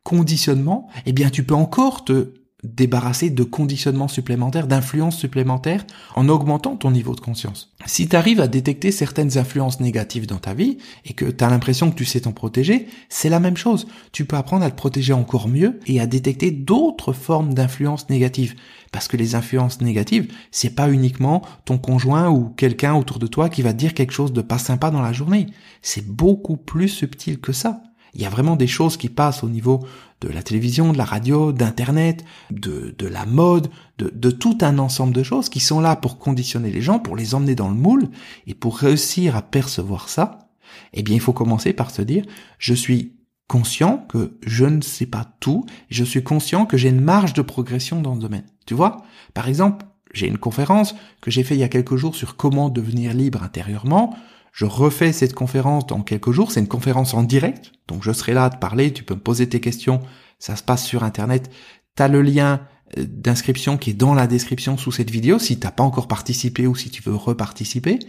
conditionnements, 0.03 0.87
eh 1.05 1.13
bien 1.13 1.29
tu 1.29 1.43
peux 1.43 1.55
encore 1.55 2.05
te 2.05 2.34
débarrasser 2.65 3.29
de 3.29 3.43
conditionnements 3.43 4.07
supplémentaires, 4.07 4.67
d'influences 4.67 5.17
supplémentaires 5.17 5.85
en 6.15 6.29
augmentant 6.29 6.75
ton 6.75 6.91
niveau 6.91 7.15
de 7.15 7.19
conscience. 7.21 7.73
Si 7.85 8.07
tu 8.07 8.15
arrives 8.15 8.41
à 8.41 8.47
détecter 8.47 8.91
certaines 8.91 9.37
influences 9.37 9.79
négatives 9.79 10.27
dans 10.27 10.37
ta 10.37 10.53
vie 10.53 10.77
et 11.05 11.13
que 11.13 11.25
tu 11.25 11.43
as 11.43 11.49
l'impression 11.49 11.91
que 11.91 11.95
tu 11.95 12.05
sais 12.05 12.21
t'en 12.21 12.31
protéger, 12.31 12.87
c'est 13.09 13.29
la 13.29 13.39
même 13.39 13.57
chose. 13.57 13.87
Tu 14.11 14.25
peux 14.25 14.35
apprendre 14.35 14.65
à 14.65 14.71
te 14.71 14.75
protéger 14.75 15.13
encore 15.13 15.47
mieux 15.47 15.79
et 15.85 15.99
à 15.99 16.07
détecter 16.07 16.51
d'autres 16.51 17.13
formes 17.13 17.53
d'influences 17.53 18.09
négatives. 18.09 18.55
Parce 18.91 19.07
que 19.07 19.17
les 19.17 19.35
influences 19.35 19.81
négatives, 19.81 20.31
c'est 20.51 20.73
pas 20.73 20.89
uniquement 20.89 21.41
ton 21.65 21.77
conjoint 21.77 22.29
ou 22.29 22.49
quelqu'un 22.55 22.95
autour 22.95 23.19
de 23.19 23.27
toi 23.27 23.49
qui 23.49 23.61
va 23.61 23.73
dire 23.73 23.93
quelque 23.93 24.13
chose 24.13 24.33
de 24.33 24.41
pas 24.41 24.57
sympa 24.57 24.89
dans 24.89 25.01
la 25.01 25.13
journée. 25.13 25.47
C'est 25.81 26.07
beaucoup 26.07 26.57
plus 26.57 26.87
subtil 26.87 27.39
que 27.39 27.51
ça. 27.51 27.81
Il 28.15 28.21
y 28.21 28.25
a 28.25 28.29
vraiment 28.29 28.55
des 28.55 28.67
choses 28.67 28.97
qui 28.97 29.09
passent 29.09 29.43
au 29.43 29.49
niveau 29.49 29.85
de 30.21 30.29
la 30.29 30.41
télévision, 30.41 30.93
de 30.93 30.97
la 30.97 31.05
radio, 31.05 31.51
d'internet, 31.51 32.23
de, 32.49 32.95
de 32.97 33.07
la 33.07 33.25
mode, 33.25 33.69
de, 33.97 34.09
de 34.09 34.31
tout 34.31 34.57
un 34.61 34.79
ensemble 34.79 35.13
de 35.13 35.21
choses 35.23 35.49
qui 35.49 35.59
sont 35.59 35.81
là 35.81 35.95
pour 35.95 36.17
conditionner 36.17 36.71
les 36.71 36.81
gens, 36.81 36.99
pour 36.99 37.15
les 37.15 37.35
emmener 37.35 37.55
dans 37.55 37.67
le 37.67 37.75
moule, 37.75 38.09
et 38.47 38.53
pour 38.53 38.77
réussir 38.77 39.35
à 39.35 39.41
percevoir 39.41 40.09
ça, 40.09 40.49
eh 40.93 41.03
bien 41.03 41.15
il 41.15 41.21
faut 41.21 41.33
commencer 41.33 41.73
par 41.73 41.91
se 41.91 42.01
dire, 42.01 42.25
je 42.57 42.73
suis 42.73 43.13
conscient 43.47 44.05
que 44.09 44.37
je 44.41 44.65
ne 44.65 44.81
sais 44.81 45.05
pas 45.05 45.25
tout, 45.39 45.65
je 45.89 46.03
suis 46.03 46.23
conscient 46.23 46.65
que 46.65 46.77
j'ai 46.77 46.89
une 46.89 47.01
marge 47.01 47.33
de 47.33 47.41
progression 47.41 48.01
dans 48.01 48.15
le 48.15 48.21
domaine. 48.21 48.45
Tu 48.65 48.73
vois? 48.73 49.03
Par 49.33 49.47
exemple, 49.47 49.85
j'ai 50.13 50.27
une 50.27 50.37
conférence 50.37 50.95
que 51.21 51.29
j'ai 51.29 51.43
fait 51.43 51.55
il 51.55 51.59
y 51.59 51.63
a 51.63 51.69
quelques 51.69 51.97
jours 51.97 52.15
sur 52.15 52.37
comment 52.37 52.69
devenir 52.69 53.13
libre 53.13 53.43
intérieurement. 53.43 54.15
Je 54.55 54.63
refais 54.63 55.11
cette 55.11 55.33
conférence 55.33 55.85
dans 55.85 56.01
quelques 56.01 56.31
jours. 56.31 56.49
C'est 56.49 56.61
une 56.61 56.69
conférence 56.69 57.13
en 57.13 57.23
direct. 57.23 57.73
Donc 57.89 58.03
je 58.03 58.13
serai 58.13 58.33
là 58.33 58.45
à 58.45 58.49
te 58.49 58.57
parler. 58.57 58.93
Tu 58.93 59.03
peux 59.03 59.13
me 59.13 59.19
poser 59.19 59.49
tes 59.49 59.59
questions. 59.59 59.99
Ça 60.39 60.55
se 60.55 60.63
passe 60.63 60.85
sur 60.85 61.03
Internet. 61.03 61.51
Tu 61.97 62.01
as 62.01 62.07
le 62.07 62.21
lien 62.21 62.61
euh, 62.97 63.05
d'inscription 63.05 63.77
qui 63.77 63.89
est 63.89 63.95
dans 63.95 64.13
la 64.13 64.27
description 64.27 64.77
sous 64.77 64.93
cette 64.93 65.11
vidéo. 65.11 65.39
Si 65.39 65.59
t'as 65.59 65.71
pas 65.71 65.83
encore 65.83 66.07
participé 66.07 66.67
ou 66.67 66.75
si 66.75 66.89
tu 66.89 67.03
veux 67.03 67.15
reparticiper, 67.15 67.99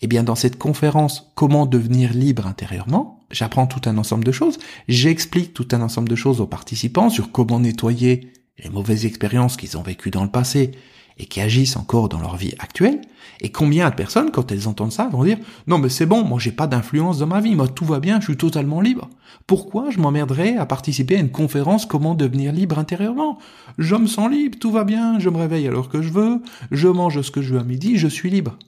eh 0.00 0.06
bien 0.06 0.22
dans 0.22 0.36
cette 0.36 0.56
conférence 0.56 1.32
Comment 1.34 1.66
devenir 1.66 2.14
libre 2.14 2.46
intérieurement, 2.46 3.20
j'apprends 3.30 3.66
tout 3.66 3.82
un 3.84 3.98
ensemble 3.98 4.24
de 4.24 4.32
choses. 4.32 4.58
J'explique 4.88 5.52
tout 5.52 5.68
un 5.72 5.82
ensemble 5.82 6.08
de 6.08 6.16
choses 6.16 6.40
aux 6.40 6.46
participants 6.46 7.10
sur 7.10 7.30
comment 7.30 7.60
nettoyer 7.60 8.32
les 8.64 8.70
mauvaises 8.70 9.04
expériences 9.04 9.58
qu'ils 9.58 9.76
ont 9.76 9.82
vécues 9.82 10.10
dans 10.10 10.24
le 10.24 10.30
passé 10.30 10.72
et 11.20 11.26
qui 11.26 11.40
agissent 11.40 11.76
encore 11.76 12.08
dans 12.08 12.18
leur 12.18 12.36
vie 12.36 12.54
actuelle, 12.58 13.02
et 13.42 13.52
combien 13.52 13.90
de 13.90 13.94
personnes, 13.94 14.30
quand 14.30 14.50
elles 14.50 14.68
entendent 14.68 14.92
ça, 14.92 15.08
vont 15.08 15.24
dire 15.24 15.38
non 15.66 15.78
mais 15.78 15.90
c'est 15.90 16.06
bon, 16.06 16.24
moi 16.24 16.38
j'ai 16.38 16.52
pas 16.52 16.66
d'influence 16.66 17.18
dans 17.18 17.26
ma 17.26 17.40
vie, 17.40 17.54
moi 17.54 17.68
tout 17.68 17.84
va 17.84 18.00
bien, 18.00 18.20
je 18.20 18.26
suis 18.26 18.36
totalement 18.36 18.80
libre. 18.80 19.08
Pourquoi 19.46 19.90
je 19.90 19.98
m'emmerderais 19.98 20.56
à 20.56 20.66
participer 20.66 21.16
à 21.16 21.20
une 21.20 21.30
conférence 21.30 21.86
comment 21.86 22.14
devenir 22.14 22.52
libre 22.52 22.78
intérieurement? 22.78 23.38
Je 23.78 23.96
me 23.96 24.06
sens 24.06 24.30
libre, 24.30 24.58
tout 24.58 24.70
va 24.70 24.84
bien, 24.84 25.18
je 25.18 25.28
me 25.28 25.38
réveille 25.38 25.68
alors 25.68 25.88
que 25.88 26.00
je 26.00 26.10
veux, 26.10 26.42
je 26.70 26.88
mange 26.88 27.20
ce 27.20 27.30
que 27.30 27.42
je 27.42 27.54
veux 27.54 27.60
à 27.60 27.64
midi, 27.64 27.96
je 27.96 28.08
suis 28.08 28.30
libre. 28.30 28.58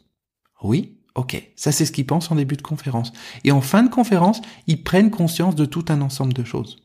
Oui, 0.62 0.99
ok, 1.14 1.50
ça 1.56 1.73
c'est 1.73 1.87
ce 1.87 1.92
qu'ils 1.92 2.06
pensent 2.06 2.30
en 2.30 2.37
début 2.37 2.56
de 2.56 2.62
conférence. 2.62 3.12
Et 3.44 3.52
en 3.52 3.62
fin 3.62 3.82
de 3.82 3.90
conférence, 3.90 4.42
ils 4.66 4.82
prennent 4.82 5.11
conscience 5.11 5.54
de 5.54 5.64
tout 5.64 5.85
un 5.88 6.02
ensemble 6.02 6.35
de 6.35 6.44
choses. 6.44 6.81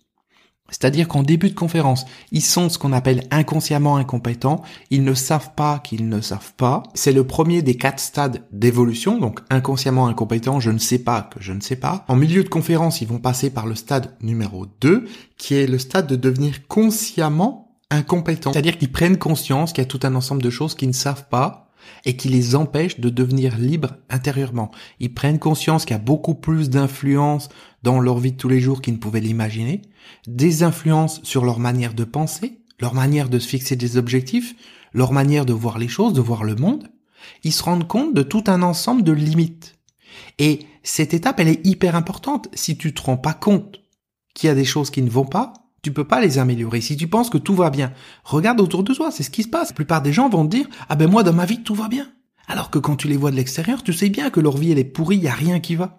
C'est-à-dire 0.70 1.08
qu'en 1.08 1.24
début 1.24 1.50
de 1.50 1.56
conférence, 1.56 2.06
ils 2.32 2.42
sont 2.42 2.70
ce 2.70 2.78
qu'on 2.78 2.94
appelle 2.94 3.24
inconsciemment 3.32 3.98
incompétents, 3.98 4.62
ils 4.90 5.04
ne 5.04 5.14
savent 5.14 5.54
pas 5.56 5.80
qu'ils 5.80 6.10
ne 6.10 6.22
savent 6.22 6.54
pas. 6.56 6.84
C'est 6.94 7.14
le 7.14 7.26
premier 7.26 7.62
des 7.62 7.76
quatre 7.76 8.00
stades 8.00 8.44
d'évolution, 8.52 9.18
donc 9.18 9.40
inconsciemment 9.50 10.08
incompétent, 10.08 10.60
je 10.60 10.72
ne 10.72 10.78
sais 10.78 11.00
pas 11.00 11.22
que 11.22 11.42
je 11.42 11.54
ne 11.54 11.62
sais 11.62 11.76
pas. 11.76 12.06
En 12.08 12.16
milieu 12.16 12.44
de 12.44 12.50
conférence, 12.50 13.02
ils 13.02 13.08
vont 13.08 13.20
passer 13.20 13.50
par 13.50 13.66
le 13.66 13.76
stade 13.76 14.16
numéro 14.22 14.66
2, 14.82 15.06
qui 15.38 15.56
est 15.56 15.68
le 15.68 15.80
stade 15.80 16.08
de 16.08 16.16
devenir 16.16 16.68
consciemment 16.68 17.76
incompétent. 17.90 18.52
C'est-à-dire 18.52 18.78
qu'ils 18.78 18.92
prennent 18.92 19.18
conscience 19.18 19.72
qu'il 19.72 19.84
y 19.84 19.88
a 19.88 19.90
tout 19.90 20.00
un 20.04 20.16
ensemble 20.16 20.42
de 20.42 20.50
choses 20.50 20.76
qu'ils 20.76 20.90
ne 20.90 20.94
savent 20.94 21.28
pas, 21.30 21.68
et 22.06 22.16
qui 22.16 22.30
les 22.30 22.56
empêchent 22.56 23.00
de 23.00 23.10
devenir 23.10 23.58
libres 23.58 23.96
intérieurement. 24.10 24.72
Ils 25.00 25.14
prennent 25.14 25.40
conscience 25.40 25.86
qu'il 25.86 25.96
y 25.96 26.00
a 26.00 26.04
beaucoup 26.04 26.36
plus 26.36 26.70
d'influence 26.70 27.50
dans 27.88 28.02
leur 28.02 28.18
vie 28.18 28.34
de 28.34 28.38
tous 28.38 28.50
les 28.50 28.60
jours 28.60 28.82
qu'ils 28.82 28.96
ne 28.96 29.00
pouvaient 29.00 29.22
l'imaginer, 29.22 29.82
des 30.28 30.64
influences 30.64 31.22
sur 31.24 31.46
leur 31.46 31.58
manière 31.58 31.94
de 31.94 32.04
penser, 32.04 32.60
leur 32.82 32.94
manière 32.94 33.30
de 33.30 33.40
se 33.40 33.48
fixer 33.48 33.78
des 33.78 33.96
objectifs, 33.96 34.56
leur 34.92 35.14
manière 35.14 35.46
de 35.46 35.54
voir 35.54 35.78
les 35.78 35.88
choses, 35.88 36.12
de 36.12 36.20
voir 36.20 36.44
le 36.44 36.56
monde, 36.56 36.90
ils 37.46 37.54
se 37.54 37.64
rendent 37.64 37.88
compte 37.88 38.14
de 38.14 38.24
tout 38.24 38.44
un 38.48 38.62
ensemble 38.62 39.04
de 39.04 39.14
limites. 39.14 39.76
Et 40.38 40.66
cette 40.84 41.14
étape, 41.14 41.40
elle 41.40 41.48
est 41.48 41.66
hyper 41.66 41.96
importante. 41.96 42.50
Si 42.54 42.78
tu 42.78 42.94
te 42.94 43.02
rends 43.04 43.16
pas 43.16 43.34
compte 43.34 43.80
qu'il 44.34 44.48
y 44.48 44.52
a 44.52 44.56
des 44.56 44.66
choses 44.66 44.90
qui 44.90 45.02
ne 45.02 45.10
vont 45.10 45.24
pas, 45.24 45.54
tu 45.82 45.94
peux 45.94 46.08
pas 46.08 46.20
les 46.20 46.40
améliorer. 46.40 46.82
Si 46.82 46.98
tu 46.98 47.08
penses 47.08 47.30
que 47.30 47.38
tout 47.38 47.56
va 47.56 47.70
bien, 47.70 47.94
regarde 48.26 48.60
autour 48.60 48.84
de 48.84 48.94
toi, 48.94 49.12
c'est 49.12 49.24
ce 49.24 49.30
qui 49.30 49.44
se 49.44 49.48
passe. 49.48 49.70
La 49.70 49.76
plupart 49.76 50.02
des 50.02 50.12
gens 50.12 50.28
vont 50.28 50.46
te 50.46 50.54
dire, 50.54 50.68
ah 50.90 50.98
ben 50.98 51.10
moi 51.10 51.24
dans 51.24 51.32
ma 51.32 51.46
vie 51.46 51.64
tout 51.64 51.76
va 51.76 51.88
bien. 51.88 52.10
Alors 52.50 52.70
que 52.70 52.80
quand 52.80 52.98
tu 52.98 53.08
les 53.08 53.16
vois 53.16 53.32
de 53.32 53.38
l'extérieur, 53.38 53.82
tu 53.82 53.94
sais 53.94 54.10
bien 54.10 54.30
que 54.30 54.42
leur 54.42 54.58
vie 54.58 54.74
elle 54.74 54.80
est 54.80 54.84
pourrie, 54.84 55.16
il 55.16 55.24
y 55.24 55.30
a 55.30 55.34
rien 55.34 55.62
qui 55.62 55.76
va. 55.76 55.96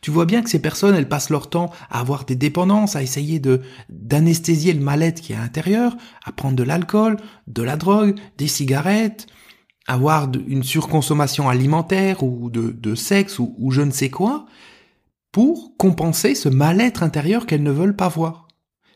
Tu 0.00 0.10
vois 0.10 0.26
bien 0.26 0.42
que 0.42 0.50
ces 0.50 0.60
personnes, 0.60 0.94
elles 0.94 1.08
passent 1.08 1.30
leur 1.30 1.48
temps 1.48 1.70
à 1.90 2.00
avoir 2.00 2.24
des 2.24 2.36
dépendances, 2.36 2.96
à 2.96 3.02
essayer 3.02 3.38
de 3.38 3.60
d'anesthésier 3.88 4.72
le 4.72 4.80
mal-être 4.80 5.20
qui 5.20 5.32
est 5.32 5.36
à 5.36 5.40
l'intérieur, 5.40 5.96
à 6.24 6.32
prendre 6.32 6.56
de 6.56 6.62
l'alcool, 6.62 7.16
de 7.46 7.62
la 7.62 7.76
drogue, 7.76 8.18
des 8.38 8.48
cigarettes, 8.48 9.26
avoir 9.86 10.28
une 10.46 10.62
surconsommation 10.62 11.48
alimentaire 11.48 12.22
ou 12.22 12.50
de, 12.50 12.94
sexe 12.94 13.38
ou, 13.38 13.54
ou 13.58 13.70
je 13.70 13.82
ne 13.82 13.90
sais 13.90 14.10
quoi, 14.10 14.46
pour 15.32 15.76
compenser 15.76 16.34
ce 16.34 16.48
mal-être 16.48 17.02
intérieur 17.02 17.46
qu'elles 17.46 17.62
ne 17.62 17.70
veulent 17.70 17.96
pas 17.96 18.08
voir. 18.08 18.48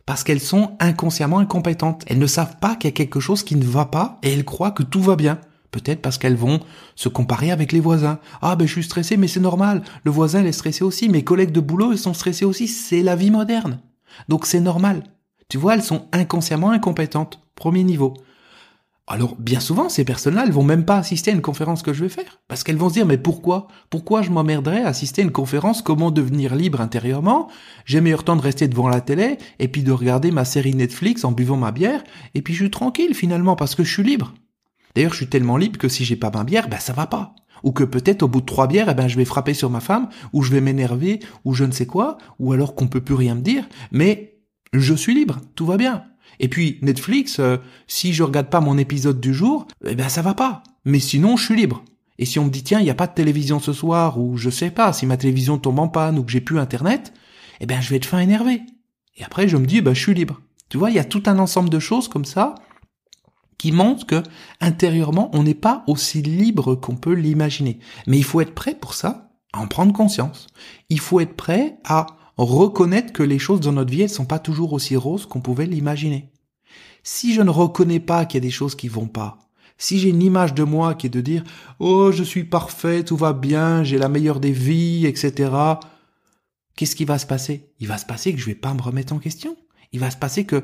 Parce 0.07 0.25
qu'elles 0.25 0.40
sont 0.40 0.76
inconsciemment 0.80 1.38
incompétentes. 1.40 2.04
Elles 2.07 2.18
ne 2.18 2.26
savent 2.26 2.57
pas 2.61 2.76
qu'il 2.76 2.88
y 2.88 2.92
a 2.92 2.97
quelque 2.97 3.21
chose 3.21 3.42
qui 3.42 3.57
ne 3.57 3.64
va 3.64 3.85
pas 3.85 4.18
et 4.23 4.33
elles 4.33 4.45
croient 4.45 4.71
que 4.71 4.83
tout 4.83 5.02
va 5.02 5.16
bien. 5.16 5.40
Peut-être 5.70 6.00
parce 6.00 6.18
qu'elles 6.18 6.37
vont 6.37 6.60
se 6.94 7.08
comparer 7.08 7.50
avec 7.50 7.72
les 7.72 7.80
voisins. 7.80 8.18
Ah 8.40 8.56
ben 8.56 8.66
je 8.66 8.72
suis 8.72 8.84
stressé, 8.84 9.16
mais 9.16 9.28
c'est 9.28 9.40
normal. 9.40 9.82
Le 10.04 10.10
voisin 10.10 10.40
il 10.40 10.46
est 10.46 10.52
stressé 10.52 10.84
aussi. 10.84 11.08
Mes 11.08 11.25
collègues 11.25 11.52
de 11.52 11.60
boulot 11.60 11.92
ils 11.92 11.98
sont 11.98 12.14
stressés 12.14 12.44
aussi. 12.44 12.68
C'est 12.68 13.02
la 13.02 13.16
vie 13.16 13.30
moderne. 13.30 13.80
Donc 14.28 14.46
c'est 14.46 14.60
normal. 14.60 15.02
Tu 15.48 15.58
vois, 15.58 15.75
elles 15.75 15.82
sont 15.82 16.06
inconsciemment 16.12 16.70
incompétentes. 16.70 17.40
Premier 17.54 17.84
niveau. 17.84 18.14
Alors, 19.10 19.37
bien 19.37 19.58
souvent, 19.58 19.88
ces 19.88 20.04
personnes-là, 20.04 20.44
elles 20.44 20.52
vont 20.52 20.62
même 20.62 20.84
pas 20.84 20.98
assister 20.98 21.30
à 21.30 21.34
une 21.34 21.40
conférence 21.40 21.82
que 21.82 21.94
je 21.94 22.02
vais 22.02 22.10
faire. 22.10 22.40
Parce 22.46 22.62
qu'elles 22.62 22.76
vont 22.76 22.90
se 22.90 22.94
dire, 22.94 23.06
mais 23.06 23.16
pourquoi? 23.16 23.68
Pourquoi 23.88 24.20
je 24.20 24.30
m'emmerderais 24.30 24.82
à 24.82 24.88
assister 24.88 25.22
à 25.22 25.25
une 25.25 25.32
conférence? 25.32 25.80
Comment 25.80 26.10
devenir 26.10 26.54
libre 26.54 26.82
intérieurement? 26.82 27.48
J'ai 27.87 28.02
meilleur 28.02 28.22
temps 28.22 28.37
de 28.37 28.42
rester 28.42 28.68
devant 28.68 28.88
la 28.88 29.00
télé, 29.00 29.38
et 29.58 29.68
puis 29.68 29.82
de 29.82 29.92
regarder 29.92 30.30
ma 30.30 30.44
série 30.44 30.75
Netflix 30.75 31.25
en 31.25 31.32
buvant 31.32 31.56
ma 31.56 31.72
bière, 31.72 32.04
et 32.34 32.42
puis 32.42 32.52
je 32.52 32.64
suis 32.64 32.70
tranquille 32.70 33.14
finalement, 33.14 33.56
parce 33.56 33.75
que 33.75 33.82
je 33.82 33.90
suis 33.90 34.02
libre. 34.02 34.34
D'ailleurs, 34.95 35.12
je 35.12 35.18
suis 35.18 35.28
tellement 35.28 35.57
libre 35.57 35.78
que 35.78 35.88
si 35.88 36.04
j'ai 36.04 36.16
pas 36.16 36.30
ma 36.30 36.45
bière, 36.45 36.68
ben 36.68 36.78
ça 36.78 36.92
va 36.92 37.07
pas. 37.07 37.35
Ou 37.64 37.73
que 37.73 37.85
peut-être 37.85 38.23
au 38.23 38.28
bout 38.28 38.40
de 38.40 38.47
trois 38.47 38.66
bières, 38.66 38.88
eh 38.88 38.95
ben 38.95 39.09
je 39.09 39.16
vais 39.16 39.25
frapper 39.25 39.54
sur 39.54 39.71
ma 39.71 39.80
femme, 39.80 40.09
ou 40.33 40.42
je 40.42 40.52
vais 40.52 40.61
m'énerver, 40.61 41.21
ou 41.45 41.54
je 41.54 41.64
ne 41.64 41.73
sais 41.73 41.87
quoi, 41.87 42.18
ou 42.38 42.52
alors 42.52 42.75
qu'on 42.75 42.88
peut 42.88 43.00
plus 43.00 43.14
rien 43.14 43.35
me 43.35 43.40
dire, 43.40 43.68
mais 43.90 44.38
je 44.73 44.95
suis 44.95 45.14
libre, 45.14 45.40
tout 45.54 45.66
va 45.66 45.76
bien. 45.76 46.04
Et 46.40 46.49
puis 46.49 46.78
Netflix, 46.83 47.40
euh, 47.40 47.57
si 47.87 48.12
je 48.12 48.23
regarde 48.23 48.49
pas 48.49 48.61
mon 48.61 48.78
épisode 48.78 49.21
du 49.21 49.35
jour, 49.35 49.66
eh 49.85 49.95
ben 49.95 50.09
ça 50.09 50.23
va 50.23 50.35
pas. 50.35 50.62
Mais 50.85 51.00
sinon, 51.00 51.37
je 51.37 51.45
suis 51.45 51.57
libre. 51.57 51.85
Et 52.18 52.25
si 52.25 52.38
on 52.38 52.45
me 52.45 52.50
dit 52.50 52.62
tiens, 52.62 52.80
il 52.80 52.87
y 52.87 52.90
a 52.90 52.95
pas 52.95 53.07
de 53.07 53.14
télévision 53.14 53.61
ce 53.61 53.73
soir, 53.73 54.18
ou 54.21 54.37
je 54.37 54.50
sais 54.50 54.71
pas, 54.71 54.92
si 54.92 55.07
ma 55.07 55.16
télévision 55.16 55.59
tombe 55.59 55.78
en 55.78 55.88
panne 55.88 56.18
ou 56.18 56.25
que 56.25 56.30
j'ai 56.30 56.40
plus 56.40 56.59
internet, 56.59 57.12
eh 57.61 57.66
ben 57.66 57.80
je 57.80 57.90
vais 57.90 57.97
être 57.97 58.07
fin 58.07 58.21
énervé. 58.21 58.62
Et 59.16 59.25
après 59.25 59.49
je 59.49 59.57
me 59.57 59.66
dis 59.66 59.80
bah 59.80 59.95
je 59.95 60.00
suis 60.00 60.14
libre. 60.14 60.40
Tu 60.68 60.76
vois, 60.76 60.90
il 60.90 60.97
y 60.97 61.00
a 61.00 61.04
tout 61.04 61.23
un 61.26 61.38
ensemble 61.38 61.71
de 61.71 61.78
choses 61.78 62.09
comme 62.09 62.25
ça 62.25 62.54
qui 63.58 63.72
montre 63.72 64.06
que 64.06 64.22
intérieurement, 64.60 65.30
on 65.34 65.42
n'est 65.42 65.54
pas 65.54 65.84
aussi 65.86 66.22
libre 66.22 66.76
qu'on 66.76 66.96
peut 66.96 67.12
l'imaginer. 67.12 67.80
Mais 68.06 68.16
il 68.16 68.24
faut 68.24 68.40
être 68.40 68.54
prêt 68.54 68.74
pour 68.74 68.94
ça, 68.94 69.32
à 69.52 69.60
en 69.60 69.66
prendre 69.66 69.92
conscience. 69.92 70.46
Il 70.88 71.00
faut 71.00 71.20
être 71.20 71.34
prêt 71.34 71.78
à 71.84 72.06
reconnaître 72.36 73.12
que 73.12 73.24
les 73.24 73.38
choses 73.38 73.60
dans 73.60 73.72
notre 73.72 73.90
vie, 73.90 74.02
elles 74.02 74.08
sont 74.08 74.24
pas 74.24 74.38
toujours 74.38 74.72
aussi 74.72 74.96
roses 74.96 75.26
qu'on 75.26 75.40
pouvait 75.40 75.66
l'imaginer. 75.66 76.30
Si 77.02 77.34
je 77.34 77.42
ne 77.42 77.50
reconnais 77.50 78.00
pas 78.00 78.24
qu'il 78.24 78.38
y 78.38 78.44
a 78.44 78.46
des 78.46 78.50
choses 78.50 78.76
qui 78.76 78.88
vont 78.88 79.08
pas, 79.08 79.38
si 79.76 79.98
j'ai 79.98 80.10
une 80.10 80.22
image 80.22 80.54
de 80.54 80.64
moi 80.64 80.94
qui 80.94 81.06
est 81.06 81.10
de 81.10 81.20
dire 81.20 81.44
oh 81.78 82.10
je 82.12 82.22
suis 82.22 82.44
parfait, 82.44 83.04
tout 83.04 83.16
va 83.16 83.32
bien, 83.32 83.84
j'ai 83.84 83.98
la 83.98 84.08
meilleure 84.08 84.40
des 84.40 84.52
vies, 84.52 85.06
etc. 85.06 85.50
Qu'est-ce 86.76 86.96
qui 86.96 87.04
va 87.04 87.18
se 87.18 87.26
passer? 87.26 87.72
Il 87.80 87.88
va 87.88 87.98
se 87.98 88.06
passer 88.06 88.32
que 88.32 88.40
je 88.40 88.46
vais 88.46 88.54
pas 88.54 88.74
me 88.74 88.82
remettre 88.82 89.12
en 89.12 89.18
question. 89.18 89.56
Il 89.92 90.00
va 90.00 90.10
se 90.10 90.16
passer 90.16 90.44
que 90.44 90.62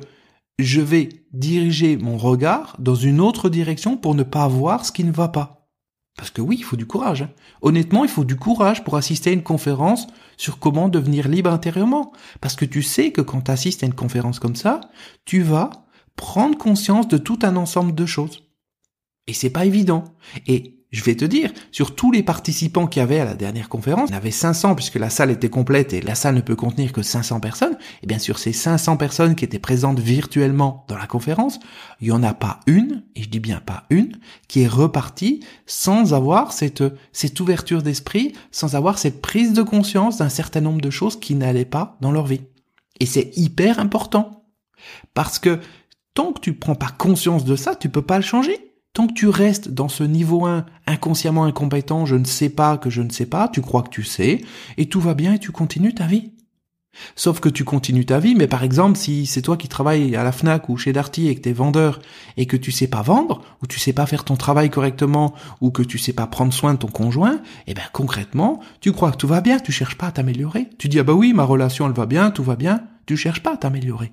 je 0.59 0.81
vais 0.81 1.09
diriger 1.33 1.97
mon 1.97 2.17
regard 2.17 2.77
dans 2.79 2.95
une 2.95 3.21
autre 3.21 3.49
direction 3.49 3.97
pour 3.97 4.15
ne 4.15 4.23
pas 4.23 4.47
voir 4.49 4.85
ce 4.85 4.93
qui 4.93 5.05
ne 5.05 5.13
va 5.13 5.29
pas. 5.29 5.69
Parce 6.17 6.31
que 6.31 6.41
oui, 6.41 6.57
il 6.59 6.65
faut 6.65 6.77
du 6.77 6.87
courage. 6.87 7.23
Hein. 7.23 7.31
Honnêtement, 7.61 8.05
il 8.05 8.11
faut 8.11 8.25
du 8.25 8.37
courage 8.37 8.85
pour 8.85 8.97
assister 8.97 9.31
à 9.31 9.33
une 9.33 9.43
conférence 9.43 10.07
sur 10.37 10.61
comment 10.61 10.89
devenir 10.89 11.29
libre 11.29 11.51
intérieurement. 11.51 12.13
Parce 12.41 12.55
que 12.55 12.65
tu 12.65 12.83
sais 12.83 13.11
que 13.11 13.21
quand 13.21 13.43
tu 13.43 13.51
assistes 13.51 13.83
à 13.83 13.87
une 13.87 13.95
conférence 13.95 14.39
comme 14.39 14.55
ça, 14.55 14.81
tu 15.25 15.43
vas 15.43 15.71
prendre 16.15 16.57
conscience 16.57 17.09
de 17.09 17.19
tout 17.19 17.41
un 17.43 17.57
ensemble 17.57 17.95
de 17.95 18.07
choses. 18.07 18.45
Et 19.27 19.33
c'est 19.33 19.51
pas 19.51 19.65
évident. 19.65 20.05
Et 20.47 20.84
je 20.95 21.03
vais 21.03 21.17
te 21.17 21.25
dire, 21.25 21.53
sur 21.73 21.97
tous 21.97 22.13
les 22.13 22.23
participants 22.23 22.87
qu'il 22.87 23.01
y 23.01 23.03
avait 23.03 23.19
à 23.19 23.25
la 23.25 23.35
dernière 23.35 23.69
conférence, 23.69 24.11
il 24.11 24.13
y 24.13 24.15
en 24.15 24.19
avait 24.19 24.31
500 24.31 24.77
puisque 24.77 24.95
la 24.95 25.11
salle 25.11 25.33
était 25.33 25.51
complète 25.51 25.93
et 25.93 26.01
la 26.01 26.15
salle 26.15 26.37
ne 26.37 26.41
peut 26.41 26.55
contenir 26.55 26.93
que 26.93 27.03
500 27.03 27.41
personnes. 27.41 27.77
Et 28.03 28.07
bien 28.07 28.21
sur 28.21 28.39
ces 28.39 28.53
500 28.53 28.97
personnes 28.97 29.35
qui 29.35 29.45
étaient 29.45 29.59
présentes 29.59 29.99
virtuellement 29.99 30.85
dans 30.89 30.97
la 30.97 31.07
conférence, 31.07 31.59
il 32.01 32.09
y 32.09 32.13
en 32.13 32.23
a 32.23 32.33
pas 32.33 32.61
une, 32.69 33.03
et 33.17 33.25
je 33.25 33.29
dis 33.29 33.41
bien 33.41 33.59
pas 33.59 33.85
une, 33.91 34.19
qui 34.47 34.63
est 34.63 34.69
repartie 34.69 35.45
sans 35.67 36.15
avoir 36.15 36.53
cette, 36.53 36.85
cette 37.13 37.41
ouverture 37.41 37.83
d'esprit, 37.83 38.33
sans 38.53 38.77
avoir 38.77 38.99
cette 38.99 39.21
prise 39.21 39.53
de 39.53 39.63
conscience 39.63 40.19
d'un 40.19 40.29
certain 40.29 40.61
nombre 40.61 40.81
de 40.81 40.91
choses 40.91 41.19
qui 41.19 41.35
n'allaient 41.35 41.65
pas 41.65 41.97
dans 42.01 42.13
leur 42.13 42.27
vie. 42.27 42.43
Et 43.01 43.07
c'est 43.07 43.33
hyper 43.37 43.81
important. 43.81 44.45
Parce 45.13 45.41
que 45.41 45.59
tant 46.15 46.33
que 46.33 46.41
tu 46.41 46.55
prends 46.55 46.77
pas 46.77 46.95
conscience 46.97 47.45
de 47.45 47.57
ça, 47.57 47.75
tu 47.75 47.89
peux 47.89 48.03
pas 48.03 48.17
le 48.17 48.23
changer. 48.23 48.74
Tant 48.95 49.09
que 49.09 49.13
tu 49.13 49.27
restes 49.27 49.71
dans 49.71 49.89
ce 49.89 50.05
niveau 50.05 50.47
1, 50.47 50.67
inconsciemment 50.87 51.45
incompétent, 51.45 52.07
je 52.07 52.15
ne 52.15 52.25
sais 52.25 52.49
pas 52.49 52.79
que 52.79 52.91
je 52.91 53.03
ne 53.03 53.11
sais 53.11 53.27
pas, 53.27 53.49
tu 53.49 53.61
crois 53.61 53.83
que 53.83 53.91
tu 53.91 54.05
sais, 54.05 54.41
et 54.77 54.89
tout 54.89 55.01
va 55.01 55.15
bien 55.15 55.35
et 55.35 55.41
tu 55.41 55.51
continues 55.51 55.95
ta 55.95 56.07
vie. 56.07 56.31
Sauf 57.17 57.41
que 57.41 57.49
tu 57.49 57.65
continues 57.65 58.07
ta 58.07 58.21
vie, 58.21 58.37
mais 58.37 58.47
par 58.47 58.63
exemple, 58.63 58.97
si 58.97 59.27
c'est 59.27 59.43
toi 59.43 59.57
qui 59.57 59.67
travailles 59.67 60.15
à 60.15 60.23
la 60.23 60.31
FNAC 60.31 60.69
ou 60.69 60.77
chez 60.77 60.93
Darty 60.93 61.27
et 61.27 61.35
que 61.35 61.41
t'es 61.41 61.53
vendeur 61.53 61.99
et 62.37 62.47
que 62.47 62.57
tu 62.57 62.71
sais 62.71 62.87
pas 62.87 63.03
vendre, 63.03 63.43
ou 63.61 63.67
tu 63.67 63.81
sais 63.81 63.93
pas 63.93 64.07
faire 64.07 64.23
ton 64.23 64.37
travail 64.37 64.71
correctement, 64.71 65.35
ou 65.61 65.73
que 65.73 65.83
tu 65.83 65.99
sais 65.99 66.13
pas 66.13 66.29
prendre 66.29 66.53
soin 66.53 66.75
de 66.75 66.79
ton 66.79 66.87
conjoint, 66.87 67.41
eh 67.67 67.75
ben, 67.75 67.83
concrètement, 67.93 68.61
tu 68.81 68.93
crois 68.93 69.11
que 69.11 69.17
tout 69.17 69.27
va 69.27 69.41
bien, 69.41 69.59
tu 69.59 69.73
cherches 69.73 69.99
pas 69.99 70.07
à 70.07 70.13
t'améliorer. 70.13 70.71
Tu 70.79 70.89
dis, 70.89 71.01
ah 71.01 71.03
bah 71.03 71.15
oui, 71.15 71.33
ma 71.33 71.43
relation, 71.43 71.89
elle 71.89 71.95
va 71.95 72.07
bien, 72.07 72.31
tout 72.31 72.45
va 72.45 72.55
bien, 72.55 72.85
tu 73.07 73.17
cherches 73.17 73.43
pas 73.43 73.55
à 73.55 73.57
t'améliorer. 73.57 74.13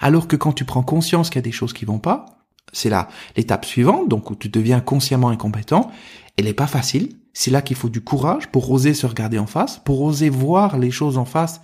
Alors 0.00 0.28
que 0.28 0.36
quand 0.36 0.52
tu 0.52 0.66
prends 0.66 0.82
conscience 0.82 1.30
qu'il 1.30 1.38
y 1.38 1.38
a 1.38 1.48
des 1.48 1.52
choses 1.52 1.72
qui 1.72 1.86
vont 1.86 1.98
pas, 1.98 2.39
c'est 2.72 2.90
là 2.90 3.08
l'étape 3.36 3.64
suivante, 3.64 4.08
donc 4.08 4.30
où 4.30 4.34
tu 4.34 4.48
deviens 4.48 4.80
consciemment 4.80 5.28
incompétent. 5.28 5.90
Elle 6.36 6.46
n'est 6.46 6.54
pas 6.54 6.66
facile. 6.66 7.16
C'est 7.32 7.50
là 7.50 7.62
qu'il 7.62 7.76
faut 7.76 7.88
du 7.88 8.00
courage 8.00 8.48
pour 8.48 8.70
oser 8.70 8.94
se 8.94 9.06
regarder 9.06 9.38
en 9.38 9.46
face, 9.46 9.80
pour 9.84 10.02
oser 10.02 10.30
voir 10.30 10.78
les 10.78 10.90
choses 10.90 11.18
en 11.18 11.24
face 11.24 11.60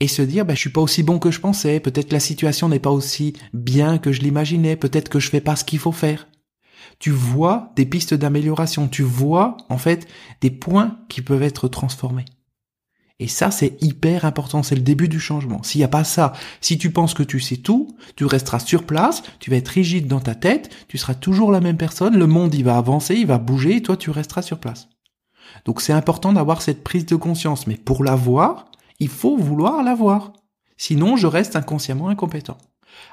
et 0.00 0.08
se 0.08 0.22
dire, 0.22 0.46
ben, 0.46 0.54
je 0.54 0.60
suis 0.60 0.70
pas 0.70 0.80
aussi 0.80 1.02
bon 1.02 1.18
que 1.18 1.30
je 1.30 1.40
pensais. 1.40 1.78
Peut-être 1.78 2.12
la 2.12 2.20
situation 2.20 2.68
n'est 2.68 2.78
pas 2.78 2.90
aussi 2.90 3.34
bien 3.52 3.98
que 3.98 4.12
je 4.12 4.22
l'imaginais. 4.22 4.76
Peut-être 4.76 5.08
que 5.08 5.20
je 5.20 5.30
fais 5.30 5.40
pas 5.40 5.56
ce 5.56 5.64
qu'il 5.64 5.78
faut 5.78 5.92
faire. 5.92 6.26
Tu 6.98 7.10
vois 7.10 7.72
des 7.76 7.86
pistes 7.86 8.14
d'amélioration. 8.14 8.88
Tu 8.88 9.02
vois, 9.02 9.56
en 9.68 9.78
fait, 9.78 10.06
des 10.40 10.50
points 10.50 10.98
qui 11.08 11.22
peuvent 11.22 11.42
être 11.42 11.68
transformés. 11.68 12.24
Et 13.20 13.28
ça, 13.28 13.50
c'est 13.50 13.76
hyper 13.82 14.24
important, 14.24 14.62
c'est 14.62 14.74
le 14.74 14.80
début 14.80 15.06
du 15.06 15.20
changement. 15.20 15.62
S'il 15.62 15.80
n'y 15.80 15.84
a 15.84 15.88
pas 15.88 16.04
ça, 16.04 16.32
si 16.62 16.78
tu 16.78 16.90
penses 16.90 17.12
que 17.12 17.22
tu 17.22 17.38
sais 17.38 17.58
tout, 17.58 17.94
tu 18.16 18.24
resteras 18.24 18.60
sur 18.60 18.84
place, 18.84 19.22
tu 19.40 19.50
vas 19.50 19.56
être 19.56 19.68
rigide 19.68 20.06
dans 20.06 20.20
ta 20.20 20.34
tête, 20.34 20.74
tu 20.88 20.96
seras 20.96 21.14
toujours 21.14 21.52
la 21.52 21.60
même 21.60 21.76
personne, 21.76 22.18
le 22.18 22.26
monde 22.26 22.54
il 22.54 22.64
va 22.64 22.78
avancer, 22.78 23.14
il 23.14 23.26
va 23.26 23.36
bouger, 23.36 23.76
et 23.76 23.82
toi 23.82 23.98
tu 23.98 24.08
resteras 24.08 24.40
sur 24.40 24.58
place. 24.58 24.88
Donc 25.66 25.82
c'est 25.82 25.92
important 25.92 26.32
d'avoir 26.32 26.62
cette 26.62 26.82
prise 26.82 27.04
de 27.04 27.14
conscience, 27.14 27.66
mais 27.66 27.76
pour 27.76 28.04
l'avoir, 28.04 28.70
il 29.00 29.08
faut 29.08 29.36
vouloir 29.36 29.82
l'avoir. 29.82 30.32
Sinon, 30.78 31.16
je 31.16 31.26
reste 31.26 31.56
inconsciemment 31.56 32.08
incompétent. 32.08 32.56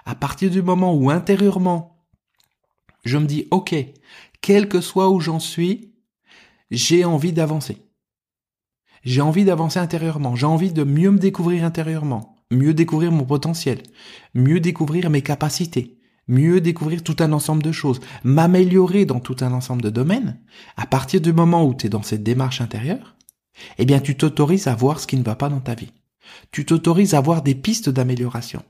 À 0.05 0.15
partir 0.15 0.49
du 0.49 0.61
moment 0.61 0.93
où 0.93 1.09
intérieurement, 1.09 2.05
je 3.03 3.17
me 3.17 3.25
dis, 3.25 3.45
ok, 3.51 3.75
quel 4.39 4.69
que 4.69 4.79
soit 4.79 5.09
où 5.09 5.19
j'en 5.19 5.39
suis, 5.39 5.93
j'ai 6.71 7.03
envie 7.03 7.33
d'avancer. 7.33 7.86
J'ai 9.07 9.21
envie 9.21 9.45
d'avancer 9.45 9.79
intérieurement, 9.79 10.35
j'ai 10.35 10.47
envie 10.47 10.73
de 10.73 10.83
mieux 10.83 11.11
me 11.11 11.17
découvrir 11.17 11.63
intérieurement, 11.63 12.35
mieux 12.51 12.73
découvrir 12.73 13.09
mon 13.09 13.23
potentiel, 13.23 13.81
mieux 14.33 14.59
découvrir 14.59 15.09
mes 15.09 15.21
capacités, 15.21 15.97
mieux 16.27 16.59
découvrir 16.59 17.01
tout 17.01 17.15
un 17.21 17.31
ensemble 17.31 17.63
de 17.63 17.71
choses, 17.71 18.01
m'améliorer 18.25 19.05
dans 19.05 19.21
tout 19.21 19.37
un 19.39 19.53
ensemble 19.53 19.81
de 19.81 19.89
domaines. 19.89 20.41
À 20.75 20.85
partir 20.87 21.21
du 21.21 21.31
moment 21.31 21.65
où 21.65 21.73
tu 21.73 21.85
es 21.85 21.89
dans 21.89 22.03
cette 22.03 22.21
démarche 22.21 22.59
intérieure, 22.59 23.15
eh 23.77 23.85
bien 23.85 24.01
tu 24.01 24.17
t'autorises 24.17 24.67
à 24.67 24.75
voir 24.75 24.99
ce 24.99 25.07
qui 25.07 25.15
ne 25.15 25.23
va 25.23 25.37
pas 25.37 25.47
dans 25.47 25.61
ta 25.61 25.73
vie. 25.73 25.93
Tu 26.51 26.65
t'autorises 26.65 27.13
à 27.13 27.21
voir 27.21 27.43
des 27.43 27.55
pistes 27.55 27.87
d'amélioration. 27.87 28.61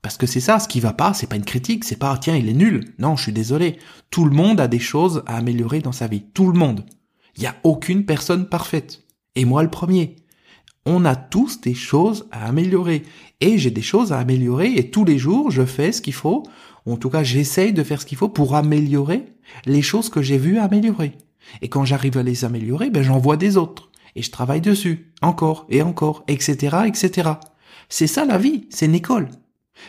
Parce 0.00 0.16
que 0.16 0.26
c'est 0.26 0.40
ça, 0.40 0.58
ce 0.58 0.68
qui 0.68 0.80
va 0.80 0.94
pas, 0.94 1.12
c'est 1.12 1.26
pas 1.26 1.36
une 1.36 1.44
critique, 1.44 1.84
c'est 1.84 1.98
pas 1.98 2.16
tiens, 2.16 2.36
il 2.36 2.48
est 2.48 2.54
nul. 2.54 2.94
Non, 2.98 3.14
je 3.14 3.24
suis 3.24 3.32
désolé. 3.32 3.76
Tout 4.08 4.24
le 4.24 4.34
monde 4.34 4.58
a 4.58 4.68
des 4.68 4.78
choses 4.78 5.22
à 5.26 5.36
améliorer 5.36 5.80
dans 5.80 5.92
sa 5.92 6.06
vie. 6.06 6.24
Tout 6.32 6.50
le 6.50 6.58
monde. 6.58 6.86
Il 7.36 7.40
n'y 7.40 7.46
a 7.46 7.56
aucune 7.64 8.04
personne 8.04 8.48
parfaite. 8.48 9.02
Et 9.34 9.44
moi 9.44 9.62
le 9.62 9.70
premier. 9.70 10.16
On 10.86 11.04
a 11.04 11.16
tous 11.16 11.60
des 11.60 11.74
choses 11.74 12.28
à 12.30 12.46
améliorer. 12.46 13.02
Et 13.40 13.58
j'ai 13.58 13.70
des 13.70 13.82
choses 13.82 14.12
à 14.12 14.18
améliorer 14.18 14.74
et 14.74 14.90
tous 14.90 15.04
les 15.04 15.18
jours, 15.18 15.50
je 15.50 15.64
fais 15.64 15.92
ce 15.92 16.02
qu'il 16.02 16.12
faut. 16.12 16.42
En 16.86 16.96
tout 16.96 17.08
cas, 17.08 17.22
j'essaye 17.22 17.72
de 17.72 17.82
faire 17.82 18.00
ce 18.00 18.06
qu'il 18.06 18.18
faut 18.18 18.28
pour 18.28 18.54
améliorer 18.54 19.24
les 19.64 19.82
choses 19.82 20.10
que 20.10 20.22
j'ai 20.22 20.38
vues 20.38 20.58
améliorer. 20.58 21.12
Et 21.62 21.68
quand 21.68 21.84
j'arrive 21.84 22.18
à 22.18 22.22
les 22.22 22.44
améliorer, 22.44 22.90
ben, 22.90 23.02
j'en 23.02 23.18
vois 23.18 23.36
des 23.36 23.56
autres. 23.56 23.90
Et 24.16 24.22
je 24.22 24.30
travaille 24.30 24.60
dessus, 24.60 25.12
encore 25.22 25.66
et 25.70 25.82
encore, 25.82 26.24
etc., 26.28 26.76
etc. 26.86 27.30
C'est 27.88 28.06
ça 28.06 28.24
la 28.24 28.38
vie, 28.38 28.66
c'est 28.70 28.86
une 28.86 28.94
école. 28.94 29.28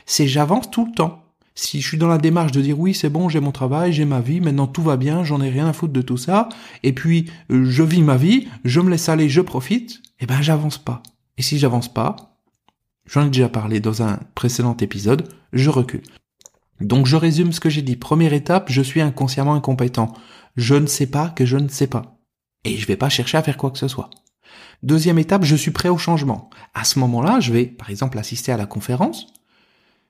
C'est 0.05 0.27
j'avance 0.27 0.71
tout 0.71 0.85
le 0.85 0.91
temps. 0.91 1.24
Si 1.55 1.81
je 1.81 1.87
suis 1.87 1.97
dans 1.97 2.09
la 2.09 2.17
démarche 2.17 2.51
de 2.51 2.61
dire 2.61 2.77
oui, 2.77 2.93
c'est 2.93 3.09
bon, 3.09 3.29
j'ai 3.29 3.39
mon 3.39 3.51
travail, 3.51 3.93
j'ai 3.93 4.03
ma 4.03 4.19
vie, 4.19 4.41
maintenant 4.41 4.67
tout 4.67 4.83
va 4.83 4.97
bien, 4.97 5.23
j'en 5.23 5.41
ai 5.41 5.49
rien 5.49 5.67
à 5.67 5.73
foutre 5.73 5.93
de 5.93 6.01
tout 6.01 6.17
ça, 6.17 6.49
et 6.83 6.91
puis 6.91 7.31
euh, 7.49 7.65
je 7.65 7.81
vis 7.81 8.01
ma 8.01 8.17
vie, 8.17 8.49
je 8.65 8.81
me 8.81 8.89
laisse 8.89 9.07
aller, 9.07 9.29
je 9.29 9.39
profite, 9.39 10.01
eh 10.19 10.25
ben 10.25 10.41
j'avance 10.41 10.77
pas. 10.77 11.01
Et 11.37 11.41
si 11.41 11.57
j'avance 11.57 11.91
pas, 11.91 12.37
j'en 13.05 13.25
ai 13.25 13.29
déjà 13.29 13.47
parlé 13.47 13.79
dans 13.79 14.03
un 14.03 14.19
précédent 14.35 14.75
épisode, 14.77 15.29
je 15.53 15.69
recule. 15.69 16.03
Donc 16.81 17.05
je 17.05 17.15
résume 17.15 17.53
ce 17.53 17.61
que 17.61 17.69
j'ai 17.69 17.81
dit. 17.81 17.95
Première 17.95 18.33
étape, 18.33 18.69
je 18.69 18.81
suis 18.81 19.01
inconsciemment 19.01 19.53
incompétent. 19.53 20.13
Je 20.57 20.75
ne 20.75 20.87
sais 20.87 21.07
pas 21.07 21.29
que 21.29 21.45
je 21.45 21.57
ne 21.57 21.69
sais 21.69 21.87
pas. 21.87 22.17
Et 22.65 22.77
je 22.77 22.87
vais 22.87 22.97
pas 22.97 23.09
chercher 23.09 23.37
à 23.37 23.43
faire 23.43 23.57
quoi 23.57 23.71
que 23.71 23.77
ce 23.77 23.87
soit. 23.87 24.09
Deuxième 24.83 25.19
étape, 25.19 25.45
je 25.45 25.55
suis 25.55 25.71
prêt 25.71 25.89
au 25.89 25.97
changement. 25.97 26.49
À 26.73 26.83
ce 26.83 26.99
moment-là, 26.99 27.39
je 27.39 27.53
vais, 27.53 27.65
par 27.65 27.89
exemple, 27.89 28.17
assister 28.17 28.51
à 28.51 28.57
la 28.57 28.65
conférence. 28.65 29.27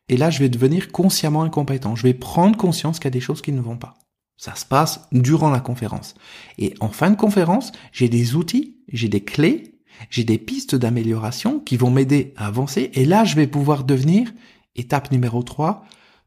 Et 0.09 0.17
là, 0.17 0.29
je 0.29 0.39
vais 0.39 0.49
devenir 0.49 0.91
consciemment 0.91 1.43
incompétent. 1.43 1.95
Je 1.95 2.03
vais 2.03 2.13
prendre 2.13 2.57
conscience 2.57 2.99
qu'il 2.99 3.05
y 3.05 3.07
a 3.07 3.11
des 3.11 3.19
choses 3.19 3.41
qui 3.41 3.51
ne 3.51 3.61
vont 3.61 3.77
pas. 3.77 3.95
Ça 4.37 4.55
se 4.55 4.65
passe 4.65 5.07
durant 5.11 5.49
la 5.49 5.59
conférence. 5.59 6.13
Et 6.57 6.73
en 6.79 6.89
fin 6.89 7.09
de 7.09 7.15
conférence, 7.15 7.71
j'ai 7.91 8.09
des 8.09 8.35
outils, 8.35 8.77
j'ai 8.91 9.07
des 9.07 9.23
clés, 9.23 9.75
j'ai 10.09 10.23
des 10.23 10.37
pistes 10.37 10.75
d'amélioration 10.75 11.59
qui 11.59 11.77
vont 11.77 11.89
m'aider 11.89 12.33
à 12.35 12.47
avancer. 12.47 12.91
Et 12.93 13.05
là, 13.05 13.23
je 13.23 13.35
vais 13.35 13.47
pouvoir 13.47 13.83
devenir, 13.83 14.31
étape 14.75 15.11
numéro 15.11 15.41
3, 15.41 15.85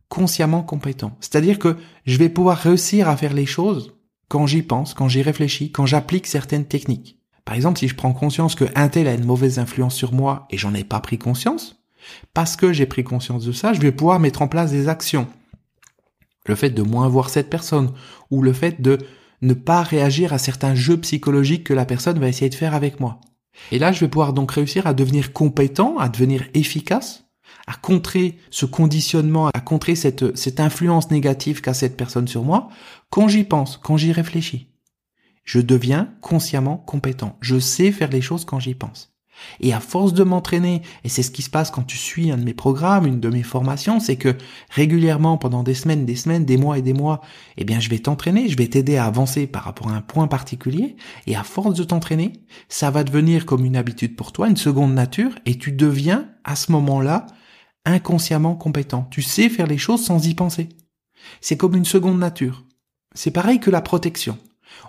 consciemment 0.09 0.63
compétent. 0.63 1.17
C'est-à-dire 1.21 1.59
que 1.59 1.77
je 2.07 2.17
vais 2.17 2.31
pouvoir 2.31 2.57
réussir 2.57 3.09
à 3.09 3.17
faire 3.17 3.35
les 3.35 3.47
choses 3.47 3.95
quand 4.29 4.47
j'y 4.47 4.63
pense, 4.63 4.95
quand 4.95 5.09
j'y 5.09 5.23
réfléchis, 5.23 5.71
quand 5.71 5.87
j'applique 5.87 6.27
certaines 6.27 6.67
techniques. 6.67 7.19
Par 7.45 7.55
exemple, 7.55 7.79
si 7.79 7.89
je 7.89 7.95
prends 7.95 8.13
conscience 8.13 8.55
que 8.55 8.67
un 8.75 8.89
tel 8.89 9.09
a 9.09 9.15
une 9.15 9.25
mauvaise 9.25 9.59
influence 9.59 9.95
sur 9.95 10.13
moi 10.13 10.47
et 10.51 10.59
j'en 10.59 10.75
ai 10.75 10.85
pas 10.85 11.01
pris 11.01 11.19
conscience, 11.19 11.78
parce 12.35 12.57
que 12.57 12.73
j'ai 12.73 12.87
pris 12.87 13.05
conscience 13.05 13.45
de 13.45 13.53
ça, 13.53 13.73
je 13.73 13.81
vais 13.81 13.93
pouvoir 13.93 14.21
mettre 14.21 14.43
en 14.43 14.49
place 14.49 14.71
des 14.71 14.89
actions. 14.89 15.27
Le 16.47 16.55
fait 16.55 16.71
de 16.71 16.83
moins 16.83 17.09
voir 17.09 17.31
cette 17.31 17.51
personne, 17.51 17.93
ou 18.31 18.43
le 18.43 18.53
fait 18.53 18.81
de 18.81 18.99
ne 19.43 19.55
pas 19.55 19.83
réagir 19.83 20.33
à 20.33 20.39
certains 20.39 20.75
jeux 20.75 20.97
psychologiques 20.99 21.65
que 21.65 21.75
la 21.75 21.85
personne 21.85 22.19
va 22.19 22.29
essayer 22.29 22.49
de 22.49 22.55
faire 22.55 22.75
avec 22.75 23.01
moi. 23.01 23.21
Et 23.73 23.79
là, 23.79 23.93
je 23.93 24.01
vais 24.01 24.09
pouvoir 24.09 24.33
donc 24.33 24.53
réussir 24.53 24.87
à 24.87 24.95
devenir 24.95 25.33
compétent, 25.33 25.99
à 25.99 26.09
devenir 26.09 26.45
efficace, 26.55 27.25
à 27.67 27.75
contrer 27.75 28.39
ce 28.51 28.67
conditionnement, 28.67 29.49
à 29.49 29.61
contrer 29.61 29.95
cette, 29.95 30.37
cette 30.37 30.61
influence 30.61 31.11
négative 31.11 31.61
qu'a 31.61 31.75
cette 31.75 31.97
personne 31.97 32.29
sur 32.29 32.45
moi, 32.45 32.69
quand 33.11 33.29
j'y 33.29 33.45
pense, 33.45 33.77
quand 33.77 33.97
j'y 33.97 34.13
réfléchis. 34.13 34.73
Je 35.45 35.61
deviens 35.61 36.15
consciemment 36.21 36.77
compétent. 36.77 37.37
Je 37.41 37.59
sais 37.59 37.91
faire 37.91 38.11
les 38.11 38.21
choses 38.21 38.45
quand 38.45 38.61
j'y 38.61 38.75
pense. 38.75 39.15
Et 39.61 39.73
à 39.73 39.81
force 39.81 40.13
de 40.13 40.25
m'entraîner, 40.25 40.83
et 41.05 41.09
c'est 41.09 41.23
ce 41.23 41.31
qui 41.31 41.43
se 41.43 41.51
passe 41.51 41.71
quand 41.71 41.83
tu 41.83 41.97
suis 41.97 42.31
un 42.31 42.39
de 42.39 42.45
mes 42.45 42.55
programmes, 42.55 43.07
une 43.07 43.21
de 43.21 43.29
mes 43.29 43.43
formations, 43.43 44.01
c'est 44.01 44.17
que 44.17 44.37
régulièrement, 44.71 45.39
pendant 45.39 45.63
des 45.63 45.75
semaines, 45.75 46.05
des 46.05 46.17
semaines, 46.17 46.45
des 46.45 46.57
mois 46.57 46.79
et 46.79 46.83
des 46.83 46.93
mois, 46.93 47.21
eh 47.57 47.65
bien, 47.65 47.81
je 47.81 47.91
vais 47.91 47.99
t'entraîner, 47.99 48.49
je 48.49 48.57
vais 48.57 48.69
t'aider 48.69 48.97
à 48.97 49.07
avancer 49.07 49.47
par 49.47 49.65
rapport 49.65 49.89
à 49.89 49.95
un 49.95 50.01
point 50.01 50.29
particulier, 50.29 50.97
et 51.27 51.37
à 51.37 51.43
force 51.43 51.75
de 51.75 51.85
t'entraîner, 51.85 52.33
ça 52.69 52.91
va 52.91 53.05
devenir 53.05 53.47
comme 53.47 53.65
une 53.65 53.77
habitude 53.77 54.17
pour 54.17 54.33
toi, 54.33 54.49
une 54.49 54.57
seconde 54.57 54.95
nature, 54.95 55.33
et 55.47 55.57
tu 55.57 55.73
deviens, 55.73 56.29
à 56.45 56.57
ce 56.57 56.73
moment-là, 56.73 57.27
inconsciemment 57.85 58.55
compétent. 58.55 59.07
Tu 59.11 59.23
sais 59.23 59.49
faire 59.49 59.67
les 59.67 59.79
choses 59.79 60.05
sans 60.05 60.27
y 60.27 60.35
penser. 60.35 60.69
C'est 61.41 61.57
comme 61.57 61.75
une 61.75 61.85
seconde 61.85 62.19
nature. 62.19 62.65
C'est 63.15 63.31
pareil 63.31 63.61
que 63.61 63.71
la 63.71 63.81
protection. 63.81 64.39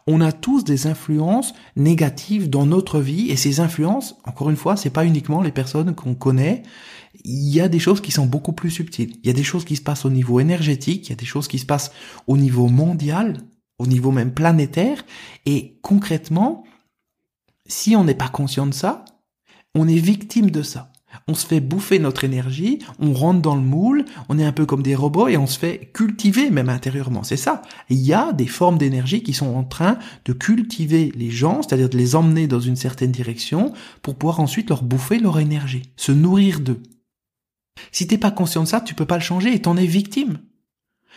On 0.07 0.21
a 0.21 0.31
tous 0.31 0.63
des 0.63 0.88
influences 0.88 1.53
négatives 1.75 2.50
dans 2.50 2.65
notre 2.65 3.00
vie 3.00 3.29
et 3.29 3.36
ces 3.36 3.59
influences, 3.59 4.15
encore 4.25 4.50
une 4.50 4.55
fois, 4.55 4.75
c'est 4.75 4.89
pas 4.89 5.05
uniquement 5.05 5.41
les 5.41 5.51
personnes 5.51 5.95
qu'on 5.95 6.15
connaît. 6.15 6.63
Il 7.24 7.53
y 7.53 7.62
a 7.62 7.67
des 7.69 7.79
choses 7.79 8.01
qui 8.01 8.12
sont 8.12 8.25
beaucoup 8.25 8.53
plus 8.53 8.71
subtiles. 8.71 9.15
Il 9.24 9.27
y 9.27 9.29
a 9.29 9.33
des 9.33 9.43
choses 9.43 9.65
qui 9.65 9.75
se 9.75 9.81
passent 9.81 10.05
au 10.05 10.09
niveau 10.09 10.39
énergétique, 10.39 11.07
il 11.07 11.09
y 11.09 11.13
a 11.13 11.18
des 11.18 11.25
choses 11.25 11.48
qui 11.48 11.59
se 11.59 11.65
passent 11.65 11.92
au 12.27 12.37
niveau 12.37 12.68
mondial, 12.68 13.37
au 13.77 13.87
niveau 13.87 14.11
même 14.11 14.33
planétaire 14.33 15.05
et 15.46 15.79
concrètement, 15.81 16.63
si 17.65 17.96
on 17.96 18.03
n'est 18.03 18.15
pas 18.15 18.29
conscient 18.29 18.68
de 18.68 18.74
ça, 18.74 19.05
on 19.75 19.87
est 19.87 20.00
victime 20.00 20.51
de 20.51 20.61
ça 20.61 20.92
on 21.27 21.33
se 21.33 21.45
fait 21.45 21.59
bouffer 21.59 22.00
notre 22.00 22.24
énergie, 22.24 22.79
on 23.00 23.13
rentre 23.13 23.41
dans 23.41 23.55
le 23.55 23.61
moule, 23.61 24.05
on 24.29 24.39
est 24.39 24.45
un 24.45 24.51
peu 24.51 24.65
comme 24.65 24.83
des 24.83 24.95
robots 24.95 25.27
et 25.27 25.37
on 25.37 25.48
se 25.48 25.59
fait 25.59 25.91
cultiver 25.93 26.50
même 26.50 26.69
intérieurement. 26.69 27.24
C'est 27.24 27.37
ça. 27.37 27.61
Il 27.89 28.00
y 28.00 28.13
a 28.13 28.33
des 28.33 28.48
formes 28.48 28.77
d'énergie 28.77 29.24
qui 29.24 29.33
sont 29.33 29.55
en 29.55 29.63
train 29.63 29.98
de 30.25 30.33
cultiver 30.33 31.11
les 31.15 31.31
gens, 31.31 31.61
c'est-à-dire 31.61 31.89
de 31.89 31.98
les 31.98 32.15
emmener 32.15 32.48
dans 32.48 32.59
une 32.59 32.75
certaine 32.75 33.11
direction 33.11 33.74
pour 34.01 34.15
pouvoir 34.15 34.39
ensuite 34.39 34.69
leur 34.69 34.83
bouffer 34.83 35.19
leur 35.19 35.39
énergie, 35.39 35.83
se 35.95 36.11
nourrir 36.11 36.59
d'eux. 36.59 36.81
Si 37.91 38.07
t'es 38.07 38.17
pas 38.17 38.31
conscient 38.31 38.63
de 38.63 38.67
ça, 38.67 38.81
tu 38.81 38.93
peux 38.93 39.05
pas 39.05 39.17
le 39.17 39.24
changer 39.24 39.53
et 39.53 39.61
t'en 39.61 39.77
es 39.77 39.85
victime. 39.85 40.39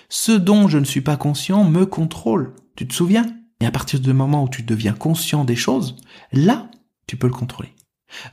Ce 0.08 0.32
dont 0.32 0.68
je 0.68 0.78
ne 0.78 0.84
suis 0.84 1.00
pas 1.00 1.16
conscient 1.16 1.64
me 1.64 1.86
contrôle. 1.86 2.54
Tu 2.76 2.86
te 2.86 2.94
souviens? 2.94 3.26
Et 3.60 3.66
à 3.66 3.70
partir 3.70 4.00
du 4.00 4.12
moment 4.12 4.44
où 4.44 4.48
tu 4.48 4.62
deviens 4.62 4.92
conscient 4.92 5.44
des 5.44 5.56
choses, 5.56 5.96
là, 6.32 6.70
tu 7.06 7.16
peux 7.16 7.28
le 7.28 7.32
contrôler. 7.32 7.70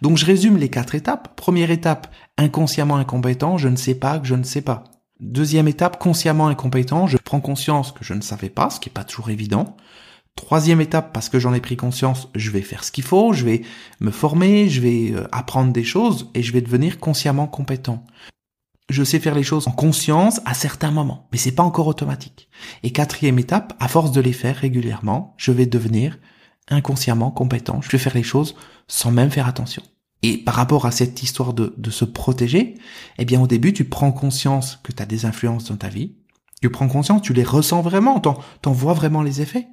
Donc 0.01 0.17
je 0.17 0.25
résume 0.25 0.57
les 0.57 0.69
quatre 0.69 0.95
étapes. 0.95 1.35
Première 1.35 1.71
étape, 1.71 2.13
inconsciemment 2.37 2.97
incompétent, 2.97 3.57
je 3.57 3.67
ne 3.67 3.75
sais 3.75 3.95
pas 3.95 4.19
que 4.19 4.27
je 4.27 4.35
ne 4.35 4.43
sais 4.43 4.61
pas. 4.61 4.83
Deuxième 5.19 5.67
étape, 5.67 5.99
consciemment 5.99 6.47
incompétent, 6.47 7.05
je 7.05 7.17
prends 7.17 7.41
conscience 7.41 7.91
que 7.91 8.05
je 8.05 8.13
ne 8.13 8.21
savais 8.21 8.49
pas, 8.49 8.69
ce 8.69 8.79
qui 8.79 8.89
n'est 8.89 8.93
pas 8.93 9.03
toujours 9.03 9.29
évident. 9.29 9.75
Troisième 10.35 10.79
étape, 10.79 11.11
parce 11.11 11.27
que 11.27 11.39
j'en 11.39 11.53
ai 11.53 11.59
pris 11.59 11.75
conscience, 11.75 12.29
je 12.35 12.51
vais 12.51 12.61
faire 12.61 12.85
ce 12.85 12.93
qu'il 12.93 13.03
faut, 13.03 13.33
je 13.33 13.43
vais 13.43 13.63
me 13.99 14.11
former, 14.11 14.69
je 14.69 14.79
vais 14.79 15.11
euh, 15.11 15.27
apprendre 15.33 15.73
des 15.73 15.83
choses 15.83 16.29
et 16.33 16.41
je 16.41 16.53
vais 16.53 16.61
devenir 16.61 16.99
consciemment 16.99 17.47
compétent. 17.47 18.05
Je 18.89 19.03
sais 19.03 19.19
faire 19.19 19.35
les 19.35 19.43
choses 19.43 19.67
en 19.67 19.71
conscience 19.71 20.39
à 20.45 20.53
certains 20.53 20.91
moments, 20.91 21.27
mais 21.33 21.37
c'est 21.37 21.51
pas 21.51 21.63
encore 21.63 21.87
automatique. 21.87 22.47
Et 22.83 22.91
quatrième 22.91 23.37
étape, 23.37 23.75
à 23.81 23.89
force 23.89 24.13
de 24.13 24.21
les 24.21 24.31
faire 24.31 24.55
régulièrement, 24.55 25.35
je 25.37 25.51
vais 25.51 25.65
devenir 25.65 26.17
inconsciemment 26.69 27.31
compétent. 27.31 27.81
Je 27.81 27.89
vais 27.89 27.97
faire 27.97 28.15
les 28.15 28.23
choses 28.23 28.55
sans 28.87 29.11
même 29.11 29.31
faire 29.31 29.47
attention. 29.47 29.83
Et 30.21 30.37
par 30.37 30.55
rapport 30.55 30.85
à 30.85 30.91
cette 30.91 31.23
histoire 31.23 31.53
de, 31.53 31.73
de 31.77 31.91
se 31.91 32.05
protéger, 32.05 32.75
eh 33.17 33.25
bien 33.25 33.41
au 33.41 33.47
début, 33.47 33.73
tu 33.73 33.85
prends 33.85 34.11
conscience 34.11 34.79
que 34.83 34.91
tu 34.91 35.01
as 35.01 35.05
des 35.05 35.25
influences 35.25 35.65
dans 35.65 35.77
ta 35.77 35.87
vie. 35.87 36.15
Tu 36.61 36.69
prends 36.69 36.89
conscience, 36.89 37.21
tu 37.21 37.33
les 37.33 37.43
ressens 37.43 37.81
vraiment, 37.81 38.19
t'en, 38.19 38.37
t'en 38.61 38.73
vois 38.73 38.93
vraiment 38.93 39.21
les 39.21 39.41
effets. 39.41 39.67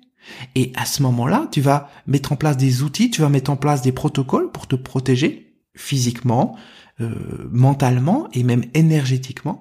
Et 0.54 0.72
à 0.76 0.84
ce 0.84 1.02
moment-là, 1.02 1.48
tu 1.50 1.60
vas 1.60 1.88
mettre 2.06 2.32
en 2.32 2.36
place 2.36 2.56
des 2.56 2.82
outils, 2.82 3.10
tu 3.10 3.22
vas 3.22 3.28
mettre 3.28 3.50
en 3.50 3.56
place 3.56 3.82
des 3.82 3.92
protocoles 3.92 4.50
pour 4.50 4.66
te 4.66 4.76
protéger 4.76 5.54
physiquement, 5.74 6.56
euh, 7.00 7.48
mentalement 7.50 8.28
et 8.32 8.42
même 8.42 8.64
énergétiquement. 8.74 9.60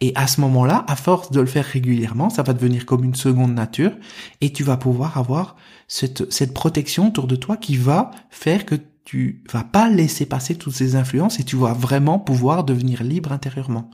Et 0.00 0.12
à 0.14 0.26
ce 0.26 0.40
moment-là, 0.40 0.84
à 0.88 0.96
force 0.96 1.30
de 1.30 1.40
le 1.40 1.46
faire 1.46 1.64
régulièrement, 1.64 2.30
ça 2.30 2.42
va 2.42 2.52
devenir 2.52 2.86
comme 2.86 3.04
une 3.04 3.14
seconde 3.14 3.54
nature 3.54 3.92
et 4.40 4.52
tu 4.52 4.64
vas 4.64 4.76
pouvoir 4.76 5.18
avoir 5.18 5.56
cette, 5.88 6.30
cette 6.32 6.54
protection 6.54 7.08
autour 7.08 7.26
de 7.26 7.36
toi 7.36 7.56
qui 7.56 7.76
va 7.76 8.10
faire 8.30 8.66
que 8.66 8.76
tu 9.04 9.44
vas 9.52 9.64
pas 9.64 9.90
laisser 9.90 10.26
passer 10.26 10.56
toutes 10.56 10.74
ces 10.74 10.96
influences 10.96 11.38
et 11.38 11.44
tu 11.44 11.56
vas 11.56 11.74
vraiment 11.74 12.18
pouvoir 12.18 12.64
devenir 12.64 13.02
libre 13.02 13.32
intérieurement. 13.32 13.90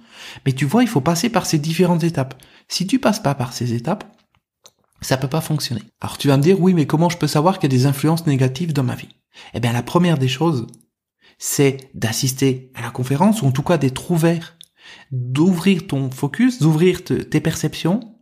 Mais 0.46 0.52
tu 0.52 0.64
vois, 0.64 0.82
il 0.82 0.88
faut 0.88 1.00
passer 1.00 1.28
par 1.28 1.46
ces 1.46 1.58
différentes 1.58 2.04
étapes. 2.04 2.40
Si 2.68 2.86
tu 2.86 2.98
passes 2.98 3.20
pas 3.20 3.34
par 3.34 3.52
ces 3.52 3.74
étapes, 3.74 4.04
ça 5.00 5.16
peut 5.16 5.28
pas 5.28 5.40
fonctionner. 5.40 5.82
Alors 6.00 6.18
tu 6.18 6.28
vas 6.28 6.36
me 6.36 6.42
dire, 6.42 6.60
oui, 6.60 6.74
mais 6.74 6.86
comment 6.86 7.08
je 7.08 7.18
peux 7.18 7.26
savoir 7.26 7.58
qu'il 7.58 7.72
y 7.72 7.74
a 7.74 7.76
des 7.76 7.86
influences 7.86 8.26
négatives 8.26 8.72
dans 8.72 8.84
ma 8.84 8.94
vie? 8.94 9.08
Eh 9.54 9.60
bien, 9.60 9.72
la 9.72 9.82
première 9.82 10.18
des 10.18 10.28
choses, 10.28 10.66
c'est 11.38 11.90
d'assister 11.94 12.70
à 12.74 12.82
la 12.82 12.90
conférence 12.90 13.42
ou 13.42 13.46
en 13.46 13.52
tout 13.52 13.62
cas 13.62 13.78
d'être 13.78 14.10
ouvert 14.10 14.56
d'ouvrir 15.12 15.86
ton 15.86 16.10
focus, 16.10 16.60
d'ouvrir 16.60 17.04
tes 17.04 17.40
perceptions 17.40 18.14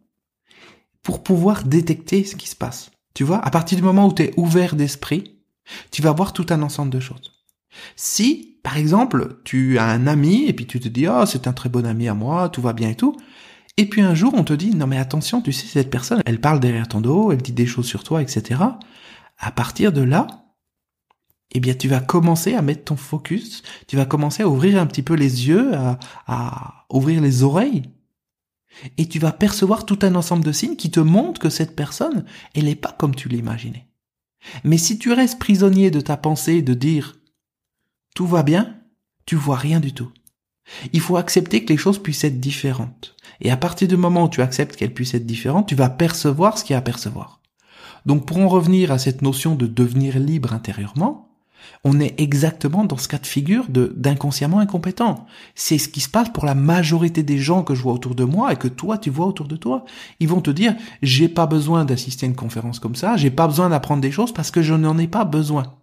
pour 1.02 1.22
pouvoir 1.22 1.64
détecter 1.64 2.24
ce 2.24 2.36
qui 2.36 2.48
se 2.48 2.56
passe. 2.56 2.90
Tu 3.14 3.24
vois, 3.24 3.38
à 3.38 3.50
partir 3.50 3.76
du 3.76 3.84
moment 3.84 4.06
où 4.06 4.12
tu 4.12 4.24
es 4.24 4.34
ouvert 4.36 4.76
d'esprit, 4.76 5.40
tu 5.90 6.02
vas 6.02 6.12
voir 6.12 6.32
tout 6.32 6.46
un 6.50 6.62
ensemble 6.62 6.90
de 6.90 7.00
choses. 7.00 7.32
Si, 7.96 8.58
par 8.62 8.76
exemple, 8.76 9.40
tu 9.44 9.78
as 9.78 9.86
un 9.86 10.06
ami 10.06 10.46
et 10.46 10.52
puis 10.52 10.66
tu 10.66 10.80
te 10.80 10.88
dis, 10.88 11.06
oh, 11.08 11.26
c'est 11.26 11.46
un 11.46 11.52
très 11.52 11.68
bon 11.68 11.86
ami 11.86 12.08
à 12.08 12.14
moi, 12.14 12.48
tout 12.48 12.62
va 12.62 12.72
bien 12.72 12.90
et 12.90 12.94
tout, 12.94 13.16
et 13.76 13.86
puis 13.86 14.00
un 14.00 14.14
jour 14.14 14.34
on 14.34 14.44
te 14.44 14.52
dit, 14.52 14.74
non 14.74 14.86
mais 14.86 14.98
attention, 14.98 15.40
tu 15.40 15.52
sais, 15.52 15.66
cette 15.66 15.90
personne, 15.90 16.20
elle 16.26 16.40
parle 16.40 16.58
derrière 16.58 16.88
ton 16.88 17.00
dos, 17.00 17.30
elle 17.30 17.40
dit 17.40 17.52
des 17.52 17.66
choses 17.66 17.86
sur 17.86 18.02
toi, 18.02 18.20
etc. 18.20 18.60
À 19.38 19.52
partir 19.52 19.92
de 19.92 20.02
là, 20.02 20.26
eh 21.52 21.60
bien 21.60 21.74
tu 21.74 21.88
vas 21.88 22.00
commencer 22.00 22.54
à 22.54 22.62
mettre 22.62 22.84
ton 22.84 22.96
focus, 22.96 23.62
tu 23.86 23.96
vas 23.96 24.06
commencer 24.06 24.42
à 24.42 24.48
ouvrir 24.48 24.80
un 24.80 24.86
petit 24.86 25.02
peu 25.02 25.14
les 25.14 25.48
yeux, 25.48 25.72
à, 26.26 26.86
ouvrir 26.90 27.20
les 27.20 27.42
oreilles, 27.42 27.82
et 28.96 29.08
tu 29.08 29.18
vas 29.18 29.32
percevoir 29.32 29.86
tout 29.86 29.98
un 30.02 30.14
ensemble 30.14 30.44
de 30.44 30.52
signes 30.52 30.76
qui 30.76 30.90
te 30.90 31.00
montrent 31.00 31.40
que 31.40 31.50
cette 31.50 31.74
personne, 31.74 32.24
elle 32.54 32.64
n'est 32.64 32.74
pas 32.74 32.92
comme 32.92 33.14
tu 33.14 33.28
l'imaginais. 33.28 33.88
Mais 34.62 34.78
si 34.78 34.98
tu 34.98 35.12
restes 35.12 35.38
prisonnier 35.38 35.90
de 35.90 36.00
ta 36.00 36.16
pensée 36.16 36.62
de 36.62 36.74
dire 36.74 37.16
tout 38.14 38.26
va 38.26 38.42
bien, 38.42 38.76
tu 39.26 39.36
vois 39.36 39.56
rien 39.56 39.80
du 39.80 39.92
tout. 39.92 40.12
Il 40.92 41.00
faut 41.00 41.16
accepter 41.16 41.64
que 41.64 41.72
les 41.72 41.78
choses 41.78 42.02
puissent 42.02 42.24
être 42.24 42.40
différentes. 42.40 43.16
Et 43.40 43.50
à 43.50 43.56
partir 43.56 43.88
du 43.88 43.96
moment 43.96 44.24
où 44.24 44.28
tu 44.28 44.42
acceptes 44.42 44.76
qu'elles 44.76 44.94
puissent 44.94 45.14
être 45.14 45.26
différentes, 45.26 45.68
tu 45.68 45.74
vas 45.74 45.88
percevoir 45.88 46.58
ce 46.58 46.64
qu'il 46.64 46.74
y 46.74 46.76
a 46.76 46.78
à 46.78 46.82
percevoir. 46.82 47.40
Donc 48.06 48.26
pour 48.26 48.38
en 48.38 48.48
revenir 48.48 48.90
à 48.92 48.98
cette 48.98 49.22
notion 49.22 49.54
de 49.54 49.66
devenir 49.66 50.18
libre 50.18 50.52
intérieurement, 50.52 51.27
on 51.84 52.00
est 52.00 52.20
exactement 52.20 52.84
dans 52.84 52.96
ce 52.96 53.08
cas 53.08 53.18
de 53.18 53.26
figure 53.26 53.66
d'inconsciemment 53.68 54.58
incompétent. 54.58 55.26
C'est 55.54 55.78
ce 55.78 55.88
qui 55.88 56.00
se 56.00 56.08
passe 56.08 56.30
pour 56.30 56.46
la 56.46 56.54
majorité 56.54 57.22
des 57.22 57.38
gens 57.38 57.62
que 57.62 57.74
je 57.74 57.82
vois 57.82 57.92
autour 57.92 58.14
de 58.14 58.24
moi 58.24 58.52
et 58.52 58.56
que 58.56 58.68
toi 58.68 58.98
tu 58.98 59.10
vois 59.10 59.26
autour 59.26 59.48
de 59.48 59.56
toi. 59.56 59.84
Ils 60.20 60.28
vont 60.28 60.40
te 60.40 60.50
dire 60.50 60.74
j'ai 61.02 61.28
pas 61.28 61.46
besoin 61.46 61.84
d'assister 61.84 62.26
à 62.26 62.28
une 62.28 62.36
conférence 62.36 62.78
comme 62.80 62.94
ça, 62.94 63.16
j'ai 63.16 63.30
pas 63.30 63.46
besoin 63.46 63.70
d'apprendre 63.70 64.02
des 64.02 64.12
choses 64.12 64.32
parce 64.32 64.50
que 64.50 64.62
je 64.62 64.74
n'en 64.74 64.98
ai 64.98 65.08
pas 65.08 65.24
besoin. 65.24 65.78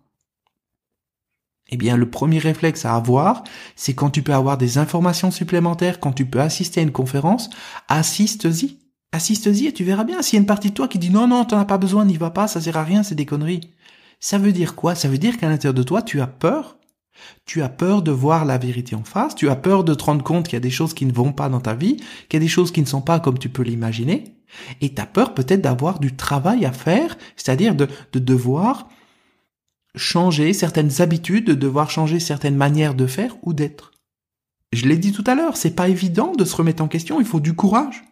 Eh 1.70 1.78
bien, 1.78 1.98
le 1.98 2.10
premier 2.10 2.38
réflexe 2.38 2.86
à 2.86 2.96
avoir, 2.96 3.44
c'est 3.76 3.96
quand 3.96 4.12
tu 4.12 4.22
peux 4.22 4.34
avoir 4.34 4.58
des 4.58 4.78
informations 4.78 5.32
supplémentaires, 5.32 6.00
quand 6.00 6.14
tu 6.14 6.26
peux 6.26 6.40
assister 6.40 6.80
à 6.80 6.84
une 6.84 6.92
conférence, 6.92 7.50
assiste-y. 7.88 8.78
Assiste-y 9.12 9.68
et 9.68 9.74
tu 9.74 9.84
verras 9.84 10.04
bien. 10.04 10.22
S'il 10.22 10.38
y 10.38 10.40
a 10.40 10.42
une 10.42 10.46
partie 10.46 10.70
de 10.70 10.74
toi 10.76 10.88
qui 10.88 11.00
dit 11.00 11.10
non, 11.10 11.28
non, 11.28 11.46
t'en 11.46 11.58
as 11.58 11.66
pas 11.66 11.78
besoin, 11.78 12.06
n'y 12.06 12.18
va 12.18 12.30
pas, 12.30 12.48
ça 12.48 12.62
sert 12.62 12.78
à 12.78 12.84
rien, 12.84 13.02
c'est 13.02 13.16
des 13.16 13.26
conneries. 13.26 13.72
Ça 14.20 14.38
veut 14.38 14.52
dire 14.52 14.76
quoi? 14.76 14.96
Ça 14.96 15.08
veut 15.08 15.18
dire 15.18 15.38
qu'à 15.38 15.50
l'intérieur 15.50 15.74
de 15.74 15.84
toi, 15.84 16.02
tu 16.02 16.22
as 16.22 16.28
peur? 16.28 16.78
Tu 17.46 17.62
as 17.62 17.70
peur 17.70 18.02
de 18.02 18.12
voir 18.12 18.44
la 18.46 18.58
vérité 18.58 18.96
en 18.96 19.04
face, 19.04 19.36
tu 19.36 19.50
as 19.50 19.56
peur 19.56 19.84
de 19.84 19.94
te 19.94 20.04
rendre 20.04 20.24
compte 20.24 20.46
qu'il 20.48 20.56
y 20.56 20.58
a 20.58 20.62
des 20.62 20.70
choses 20.70 20.94
qui 20.94 21.06
ne 21.06 21.14
vont 21.14 21.32
pas 21.32 21.48
dans 21.48 21.62
ta 21.62 21.74
vie, 21.74 21.96
qu'il 22.28 22.34
y 22.34 22.36
a 22.36 22.40
des 22.40 22.50
choses 22.50 22.72
qui 22.72 22.82
ne 22.82 22.86
sont 22.86 23.02
pas 23.02 23.22
comme 23.22 23.40
tu 23.40 23.48
peux 23.48 23.64
l'imaginer, 23.64 24.36
et 24.82 24.94
tu 24.94 25.02
as 25.02 25.06
peur 25.06 25.34
peut-être 25.34 25.62
d'avoir 25.62 26.00
du 26.00 26.16
travail 26.16 26.66
à 26.66 26.74
faire, 26.74 27.18
c'est-à-dire 27.38 27.74
de, 27.74 27.88
de 28.12 28.20
devoir 28.20 28.90
changer 29.96 30.52
certaines 30.52 31.02
habitudes, 31.02 31.46
de 31.46 31.54
devoir 31.54 31.90
changer 31.90 32.20
certaines 32.20 32.58
manières 32.58 32.96
de 32.96 33.08
faire 33.08 33.38
ou 33.44 33.54
d'être? 33.54 33.92
Je 34.74 34.86
l'ai 34.86 34.98
dit 34.98 35.14
tout 35.14 35.24
à 35.26 35.36
l'heure, 35.36 35.56
c'est 35.56 35.76
pas 35.76 35.88
évident 35.88 36.34
de 36.34 36.44
se 36.44 36.56
remettre 36.56 36.84
en 36.84 36.90
question, 36.90 37.22
il 37.22 37.26
faut 37.26 37.40
du 37.40 37.54
courage. 37.54 38.04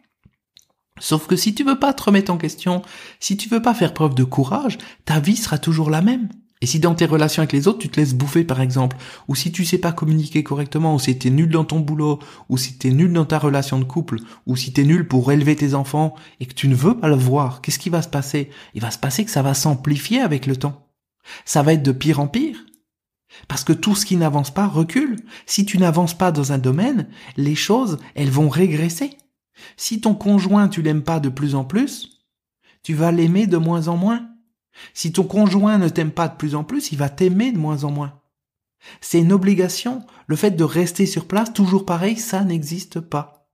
Sauf 1.04 1.28
que 1.28 1.36
si 1.36 1.54
tu 1.54 1.66
veux 1.66 1.78
pas 1.78 1.92
te 1.92 2.04
remettre 2.04 2.32
en 2.32 2.38
question, 2.38 2.82
si 3.20 3.36
tu 3.36 3.50
veux 3.50 3.62
pas 3.62 3.74
faire 3.74 3.94
preuve 3.94 4.16
de 4.16 4.24
courage, 4.24 4.78
ta 5.04 5.20
vie 5.20 5.36
sera 5.36 5.58
toujours 5.58 5.89
la 5.89 6.02
même. 6.02 6.30
Et 6.62 6.66
si 6.66 6.80
dans 6.80 6.96
tes 6.96 7.06
relations 7.06 7.42
avec 7.42 7.52
les 7.52 7.68
autres, 7.68 7.80
tu 7.80 7.89
te 7.89 8.00
laisses 8.00 8.13
bouffer 8.13 8.46
par 8.46 8.62
exemple, 8.62 8.96
ou 9.28 9.36
si 9.36 9.52
tu 9.52 9.66
sais 9.66 9.80
pas 9.80 9.92
communiquer 9.92 10.44
correctement, 10.44 10.96
ou 10.96 11.00
si 11.00 11.20
t'es 11.20 11.30
nul 11.30 11.50
dans 11.50 11.66
ton 11.66 11.82
boulot, 11.82 12.20
ou 12.48 12.58
si 12.58 12.78
t'es 12.78 12.92
nul 12.92 13.12
dans 13.12 13.26
ta 13.26 13.38
relation 13.38 13.80
de 13.80 13.84
couple, 13.84 14.20
ou 14.48 14.56
si 14.56 14.72
t'es 14.72 14.86
nul 14.86 15.06
pour 15.06 15.30
élever 15.30 15.58
tes 15.58 15.74
enfants, 15.74 16.16
et 16.39 16.46
que 16.46 16.54
tu 16.54 16.70
ne 16.70 16.76
veux 16.76 16.98
pas 16.98 17.10
le 17.10 17.16
voir, 17.16 17.60
qu'est-ce 17.60 17.80
qui 17.80 17.89
va 17.89 18.02
se 18.02 18.08
passer? 18.08 18.50
Il 18.74 18.82
va 18.82 18.89
se 18.89 18.98
passer 18.98 19.26
que 19.26 19.32
ça 19.32 19.42
va 19.42 19.54
s'amplifier 19.54 20.22
avec 20.22 20.46
le 20.46 20.56
temps. 20.56 20.88
Ça 21.44 21.63
va 21.63 21.74
être 21.74 21.84
de 21.84 21.92
pire 21.92 22.22
en 22.22 22.28
pire. 22.28 22.63
Parce 23.50 23.66
que 23.66 23.74
tout 23.74 23.96
ce 23.96 24.06
qui 24.06 24.16
n'avance 24.16 24.54
pas 24.54 24.68
recule. 24.68 25.18
Si 25.48 25.66
tu 25.66 25.80
n'avances 25.80 26.18
pas 26.18 26.32
dans 26.32 26.54
un 26.54 26.60
domaine, 26.60 27.10
les 27.36 27.56
choses, 27.56 27.98
elles 28.16 28.32
vont 28.32 28.48
régresser. 28.48 29.18
Si 29.78 30.02
ton 30.02 30.16
conjoint, 30.16 30.68
tu 30.68 30.82
l'aimes 30.82 31.04
pas 31.04 31.20
de 31.20 31.30
plus 31.30 31.56
en 31.56 31.63
plus, 31.63 32.26
tu 32.84 32.94
vas 32.94 33.12
l'aimer 33.12 33.48
de 33.48 33.58
moins 33.58 33.88
en 33.88 33.98
moins. 33.98 34.30
Si 34.94 35.12
ton 35.12 35.24
conjoint 35.24 35.78
ne 35.78 35.89
t'aime 35.89 36.12
pas 36.12 36.28
de 36.28 36.36
plus 36.36 36.56
en 36.56 36.63
plus, 36.63 36.92
il 36.92 36.98
va 36.98 37.10
t'aimer 37.10 37.52
de 37.52 37.60
moins 37.60 37.84
en 37.84 37.92
moins. 37.92 38.20
C'est 39.02 39.20
une 39.20 39.32
obligation. 39.32 40.06
Le 40.28 40.36
fait 40.36 40.52
de 40.52 40.63
rester 40.63 41.06
sur 41.06 41.28
place, 41.28 41.54
toujours 41.54 41.86
pareil, 41.86 42.18
ça 42.18 42.44
n'existe 42.44 43.00
pas. 43.00 43.48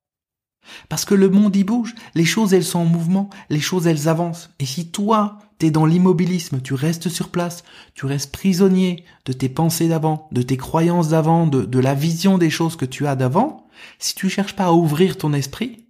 Parce 0.87 1.05
que 1.05 1.15
le 1.15 1.29
monde 1.29 1.55
y 1.55 1.63
bouge, 1.63 1.95
les 2.15 2.25
choses 2.25 2.53
elles 2.53 2.65
sont 2.65 2.79
en 2.79 2.85
mouvement, 2.85 3.29
les 3.49 3.59
choses 3.59 3.87
elles 3.87 4.07
avancent. 4.07 4.49
Et 4.59 4.65
si 4.65 4.91
toi, 4.91 5.39
t'es 5.57 5.71
dans 5.71 5.85
l'immobilisme, 5.85 6.61
tu 6.61 6.73
restes 6.73 7.09
sur 7.09 7.29
place, 7.29 7.63
tu 7.93 8.05
restes 8.05 8.31
prisonnier 8.31 9.03
de 9.25 9.33
tes 9.33 9.49
pensées 9.49 9.87
d'avant, 9.87 10.27
de 10.31 10.41
tes 10.41 10.57
croyances 10.57 11.09
d'avant, 11.09 11.47
de, 11.47 11.79
la 11.79 11.93
vision 11.93 12.37
des 12.37 12.49
choses 12.49 12.75
que 12.75 12.85
tu 12.85 13.07
as 13.07 13.15
d'avant, 13.15 13.67
si 13.99 14.15
tu 14.15 14.29
cherches 14.29 14.55
pas 14.55 14.65
à 14.65 14.73
ouvrir 14.73 15.17
ton 15.17 15.33
esprit, 15.33 15.85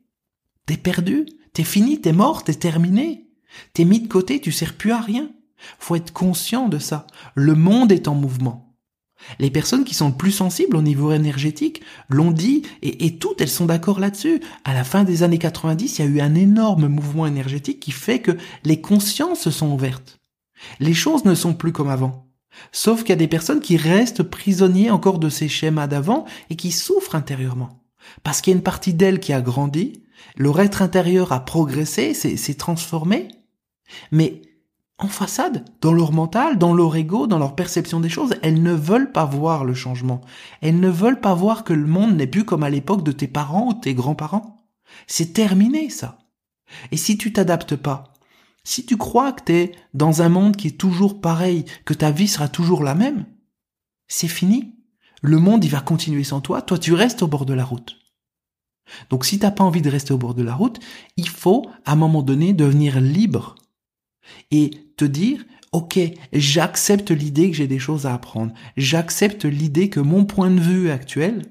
T'es 0.70 0.78
perdu, 0.78 1.26
t'es 1.52 1.64
fini, 1.64 2.00
t'es 2.00 2.14
mort, 2.14 2.44
t'es 2.44 2.54
terminé. 2.54 3.26
T'es 3.74 3.86
mis 3.86 4.02
de 4.02 4.08
côté, 4.08 4.40
tu 4.40 4.52
sers 4.52 4.76
plus 4.76 4.92
à 4.92 5.02
rien. 5.02 5.32
Faut 5.80 5.96
être 5.96 6.14
conscient 6.14 6.70
de 6.70 6.78
ça. 6.78 7.08
Le 7.34 7.56
monde 7.56 7.92
est 7.92 8.08
en 8.08 8.14
mouvement. 8.14 8.78
Les 9.40 9.50
personnes 9.50 9.84
qui 9.84 9.96
sont 9.96 10.12
plus 10.12 10.30
sensibles 10.32 10.78
au 10.78 10.84
niveau 10.84 11.12
énergétique 11.12 11.82
l'ont 12.08 12.30
dit 12.30 12.62
et, 12.84 13.08
et, 13.08 13.18
toutes 13.18 13.42
elles 13.42 13.50
sont 13.50 13.66
d'accord 13.66 14.00
là-dessus. 14.00 14.42
À 14.64 14.76
la 14.76 14.84
fin 14.84 15.04
des 15.04 15.24
années 15.24 15.40
90, 15.40 15.98
il 15.98 16.06
y 16.06 16.08
a 16.08 16.12
eu 16.12 16.22
un 16.22 16.36
énorme 16.36 16.88
mouvement 16.88 17.26
énergétique 17.26 17.80
qui 17.80 17.90
fait 17.90 18.20
que 18.20 18.38
les 18.64 18.80
consciences 18.80 19.40
se 19.40 19.50
sont 19.50 19.72
ouvertes. 19.72 20.20
Les 20.80 20.94
choses 20.94 21.26
ne 21.26 21.34
sont 21.34 21.56
plus 21.56 21.72
comme 21.72 21.90
avant. 21.90 22.28
Sauf 22.72 23.00
qu'il 23.00 23.10
y 23.10 23.14
a 23.14 23.16
des 23.16 23.28
personnes 23.28 23.62
qui 23.62 23.76
restent 23.76 24.22
prisonniers 24.22 24.92
encore 24.92 25.18
de 25.18 25.30
ces 25.30 25.50
schémas 25.50 25.88
d'avant 25.88 26.26
et 26.52 26.56
qui 26.56 26.72
souffrent 26.72 27.16
intérieurement. 27.16 27.84
Parce 28.22 28.42
qu'il 28.42 28.52
y 28.52 28.54
a 28.54 28.58
une 28.58 28.64
partie 28.64 28.94
d'elles 28.94 29.20
qui 29.20 29.34
a 29.34 29.42
grandi, 29.42 30.04
leur 30.38 30.60
être 30.60 30.82
intérieur 30.82 31.32
a 31.32 31.44
progressé, 31.46 32.14
s'est 32.14 32.54
transformé, 32.56 33.28
mais 34.12 34.42
en 35.00 35.08
façade, 35.08 35.64
dans 35.80 35.94
leur 35.94 36.12
mental, 36.12 36.58
dans 36.58 36.74
leur 36.74 36.96
ego, 36.96 37.26
dans 37.26 37.40
leur 37.40 37.56
perception 37.56 38.02
des 38.02 38.10
choses, 38.10 38.36
elles 38.42 38.62
ne 38.62 38.74
veulent 38.74 39.14
pas 39.14 39.26
voir 39.26 39.64
le 39.64 39.74
changement. 39.74 40.22
Elles 40.62 40.80
ne 40.80 40.90
veulent 40.90 41.22
pas 41.22 41.34
voir 41.34 41.64
que 41.64 41.74
le 41.74 41.88
monde 41.88 42.18
n'est 42.18 42.28
plus 42.28 42.44
comme 42.44 42.64
à 42.64 42.70
l'époque 42.70 43.04
de 43.04 43.14
tes 43.14 43.28
parents 43.28 43.70
ou 43.70 43.74
tes 43.74 43.94
grands-parents. 43.94 44.58
C'est 45.08 45.34
terminé, 45.34 45.90
ça. 45.90 46.20
Et 46.92 46.98
si 46.98 47.18
tu 47.18 47.32
t'adaptes 47.32 47.78
pas, 47.78 48.14
si 48.66 48.86
tu 48.86 48.98
crois 48.98 49.32
que 49.32 49.44
tu 49.46 49.54
es 49.54 49.72
dans 49.94 50.22
un 50.22 50.30
monde 50.30 50.58
qui 50.58 50.68
est 50.68 50.78
toujours 50.78 51.22
pareil, 51.22 51.64
que 51.86 51.94
ta 51.94 52.12
vie 52.12 52.28
sera 52.28 52.50
toujours 52.50 52.84
la 52.84 52.94
même, 52.94 53.26
c'est 54.08 54.28
fini. 54.28 54.76
Le 55.22 55.40
monde, 55.40 55.64
il 55.64 55.72
va 55.72 55.80
continuer 55.80 56.24
sans 56.24 56.42
toi, 56.42 56.62
toi 56.62 56.78
tu 56.78 56.94
restes 56.94 57.24
au 57.24 57.28
bord 57.28 57.46
de 57.46 57.54
la 57.54 57.64
route. 57.64 57.99
Donc 59.10 59.26
si 59.26 59.40
t'as 59.40 59.52
pas 59.52 59.64
envie 59.64 59.82
de 59.82 59.90
rester 59.90 60.14
au 60.14 60.18
bord 60.18 60.34
de 60.34 60.44
la 60.44 60.56
route, 60.56 60.80
il 61.18 61.30
faut 61.30 61.66
à 61.86 61.94
un 61.94 61.96
moment 61.96 62.22
donné 62.22 62.54
devenir 62.54 63.00
libre 63.02 63.56
et 64.52 64.72
te 64.98 65.06
dire 65.06 65.44
ok, 65.72 66.00
j'accepte 66.34 67.12
l'idée 67.12 67.50
que 67.52 67.58
j'ai 67.58 67.68
des 67.68 67.80
choses 67.80 68.06
à 68.06 68.14
apprendre, 68.14 68.54
j'accepte 68.78 69.46
l'idée 69.46 69.90
que 69.90 70.00
mon 70.00 70.26
point 70.26 70.50
de 70.50 70.60
vue 70.60 70.90
actuel, 70.90 71.44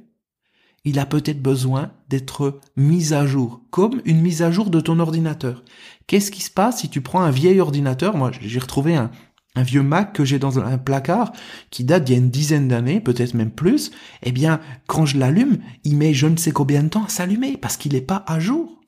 il 0.85 0.99
a 0.99 1.07
peut-être 1.07 1.43
besoin 1.43 1.93
d'être 2.09 2.61
mis 2.77 3.13
à 3.13 3.27
jour, 3.27 3.61
comme 3.71 4.01
une 4.05 4.21
mise 4.21 4.43
à 4.43 4.51
jour 4.51 4.71
de 4.71 4.81
ton 4.81 4.99
ordinateur. 5.01 5.63
Qu'est-ce 6.07 6.31
qui 6.31 6.43
se 6.43 6.51
passe 6.51 6.81
si 6.81 6.89
tu 6.89 7.01
prends 7.01 7.21
un 7.21 7.31
vieil 7.31 7.61
ordinateur? 7.61 8.17
Moi, 8.17 8.31
j'ai 8.41 8.59
retrouvé 8.59 8.97
un, 8.97 9.11
un 9.59 9.63
vieux 9.63 9.83
Mac 9.83 10.13
que 10.13 10.25
j'ai 10.25 10.39
dans 10.39 10.59
un 10.59 10.79
placard 10.79 11.33
qui 11.71 11.85
date 11.85 12.05
d'il 12.05 12.13
y 12.13 12.17
a 12.17 12.21
une 12.21 12.31
dizaine 12.31 12.69
d'années, 12.69 13.01
peut-être 13.01 13.35
même 13.35 13.51
plus, 13.51 13.91
eh 14.23 14.33
bien, 14.33 14.61
quand 14.87 15.05
je 15.05 15.19
l'allume, 15.19 15.59
il 15.85 15.97
met 15.97 16.15
je 16.15 16.27
ne 16.27 16.37
sais 16.37 16.53
combien 16.53 16.83
de 16.83 16.89
temps 16.89 17.05
à 17.05 17.09
s'allumer 17.09 17.57
parce 17.57 17.77
qu'il 17.77 17.93
n'est 17.93 18.01
pas 18.01 18.25
à 18.27 18.39
jour. 18.39 18.81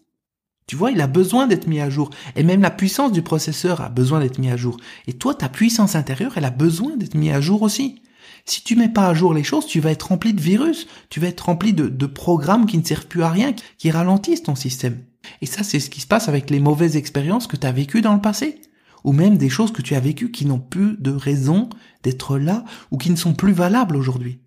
Tu 0.67 0.77
vois, 0.77 0.93
il 0.93 1.01
a 1.01 1.09
besoin 1.09 1.49
d'être 1.49 1.67
mis 1.67 1.81
à 1.81 1.91
jour. 1.91 2.11
Et 2.37 2.45
même 2.45 2.63
la 2.63 2.71
puissance 2.71 3.11
du 3.11 3.23
processeur 3.23 3.81
a 3.81 3.89
besoin 3.89 4.21
d'être 4.21 4.39
mis 4.39 4.51
à 4.51 4.57
jour. 4.57 4.77
Et 5.09 5.13
toi, 5.15 5.35
ta 5.35 5.49
puissance 5.49 5.97
intérieure, 5.97 6.35
elle 6.37 6.45
a 6.45 6.51
besoin 6.51 6.97
d'être 6.97 7.17
mise 7.17 7.33
à 7.33 7.41
jour 7.41 7.63
aussi. 7.63 8.03
Si 8.45 8.63
tu 8.63 8.77
mets 8.77 8.89
pas 8.89 9.09
à 9.09 9.15
jour 9.15 9.35
les 9.35 9.43
choses, 9.43 9.67
tu 9.67 9.81
vas 9.81 9.91
être 9.91 10.09
rempli 10.09 10.33
de 10.33 10.41
virus, 10.41 10.87
tu 11.09 11.19
vas 11.19 11.27
être 11.27 11.47
rempli 11.47 11.73
de, 11.73 11.89
de 11.89 12.07
programmes 12.07 12.67
qui 12.67 12.79
ne 12.79 12.85
servent 12.85 13.09
plus 13.09 13.25
à 13.25 13.31
rien, 13.31 13.53
qui 13.79 13.91
ralentissent 13.91 14.45
ton 14.45 14.55
système. 14.55 15.03
Et 15.43 15.47
ça, 15.47 15.65
c'est 15.65 15.81
ce 15.81 15.91
qui 15.91 16.01
se 16.01 16.07
passe 16.07 16.29
avec 16.29 16.51
les 16.51 16.61
mauvaises 16.61 16.97
expériences 16.97 17.49
que 17.49 17.57
tu 17.57 17.67
as 17.67 17.73
vécues 17.73 18.01
dans 18.01 18.15
le 18.15 18.21
passé 18.21 18.61
ou 19.05 19.13
même 19.13 19.39
des 19.39 19.49
choses 19.49 19.73
que 19.73 19.83
tu 19.83 19.95
as 19.95 20.01
vécues 20.01 20.31
qui 20.31 20.47
n'ont 20.47 20.61
plus 20.61 20.97
de 20.99 21.11
raison 21.11 21.69
d'être 22.03 22.39
là 22.39 22.65
ou 22.91 22.99
qui 22.99 23.11
ne 23.11 23.17
sont 23.17 23.35
plus 23.35 23.53
valables 23.53 23.97
aujourd'hui. 23.97 24.41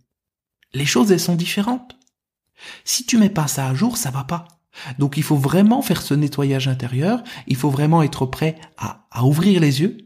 Les 0.74 0.86
choses, 0.86 1.12
elles 1.12 1.20
sont 1.20 1.36
différentes. 1.36 1.96
Si 2.84 3.06
tu 3.06 3.18
mets 3.18 3.30
pas 3.30 3.48
ça 3.48 3.68
à 3.68 3.74
jour, 3.74 3.98
ça 3.98 4.12
va 4.12 4.24
pas. 4.24 4.48
Donc 4.98 5.18
il 5.18 5.24
faut 5.24 5.36
vraiment 5.36 5.82
faire 5.82 6.02
ce 6.02 6.14
nettoyage 6.14 6.68
intérieur, 6.68 7.24
il 7.48 7.56
faut 7.56 7.70
vraiment 7.70 8.02
être 8.02 8.26
prêt 8.26 8.56
à, 8.78 9.06
ouvrir 9.24 9.60
les 9.60 9.82
yeux, 9.82 9.98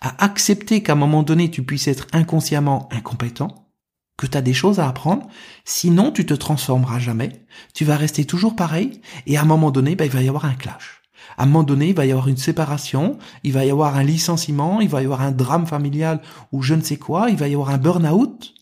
à 0.00 0.22
accepter 0.24 0.82
qu'à 0.82 0.92
un 0.92 0.96
moment 0.96 1.22
donné 1.22 1.50
tu 1.50 1.62
puisses 1.62 1.88
être 1.88 2.06
inconsciemment 2.12 2.88
incompétent, 2.92 3.70
que 4.18 4.26
tu 4.26 4.36
as 4.36 4.42
des 4.42 4.52
choses 4.52 4.78
à 4.78 4.88
apprendre, 4.88 5.26
sinon 5.64 6.12
tu 6.12 6.26
te 6.26 6.34
transformeras 6.34 6.98
jamais, 6.98 7.46
tu 7.72 7.86
vas 7.86 7.96
rester 7.96 8.26
toujours 8.26 8.56
pareil, 8.56 9.00
et 9.26 9.38
à 9.38 9.42
un 9.42 9.46
moment 9.46 9.70
donné, 9.70 9.96
ben, 9.96 10.04
il 10.04 10.10
va 10.10 10.22
y 10.22 10.28
avoir 10.28 10.44
un 10.44 10.54
clash 10.54 10.99
à 11.40 11.44
un 11.44 11.46
moment 11.46 11.62
donné, 11.62 11.88
il 11.88 11.94
va 11.94 12.04
y 12.04 12.10
avoir 12.10 12.28
une 12.28 12.36
séparation, 12.36 13.16
il 13.44 13.54
va 13.54 13.64
y 13.64 13.70
avoir 13.70 13.96
un 13.96 14.02
licenciement, 14.02 14.82
il 14.82 14.90
va 14.90 15.00
y 15.00 15.06
avoir 15.06 15.22
un 15.22 15.30
drame 15.30 15.66
familial 15.66 16.20
ou 16.52 16.60
je 16.60 16.74
ne 16.74 16.82
sais 16.82 16.98
quoi, 16.98 17.30
il 17.30 17.36
va 17.36 17.48
y 17.48 17.54
avoir 17.54 17.70
un 17.70 17.78
burn-out. 17.78 18.52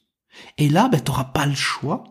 Et 0.58 0.68
là, 0.68 0.88
ben, 0.88 1.00
tu 1.00 1.10
n'auras 1.10 1.24
pas 1.24 1.44
le 1.44 1.56
choix 1.56 2.04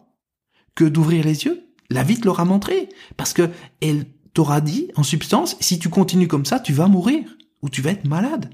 que 0.76 0.84
d'ouvrir 0.84 1.24
les 1.24 1.46
yeux. 1.46 1.70
La 1.90 2.04
vie 2.04 2.20
te 2.20 2.26
l'aura 2.26 2.44
montré. 2.44 2.90
Parce 3.16 3.32
que 3.32 3.50
elle 3.82 4.08
t'aura 4.34 4.60
dit, 4.60 4.92
en 4.98 5.04
substance, 5.04 5.56
si 5.62 5.80
tu 5.80 5.88
continues 5.88 6.28
comme 6.28 6.46
ça, 6.46 6.60
tu 6.60 6.74
vas 6.74 6.90
mourir. 6.90 7.24
Ou 7.62 7.70
tu 7.70 7.82
vas 7.82 7.92
être 7.92 8.06
malade. 8.06 8.50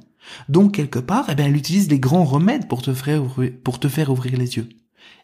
Donc, 0.49 0.75
quelque 0.75 0.99
part, 0.99 1.25
eh 1.31 1.35
ben, 1.35 1.47
elle 1.47 1.57
utilise 1.57 1.89
les 1.89 1.99
grands 1.99 2.25
remèdes 2.25 2.67
pour 2.67 2.83
te 2.83 2.93
faire 2.93 3.23
ouvrir, 3.23 3.53
pour 3.63 3.79
te 3.79 3.87
faire 3.87 4.11
ouvrir 4.11 4.37
les 4.37 4.57
yeux. 4.57 4.69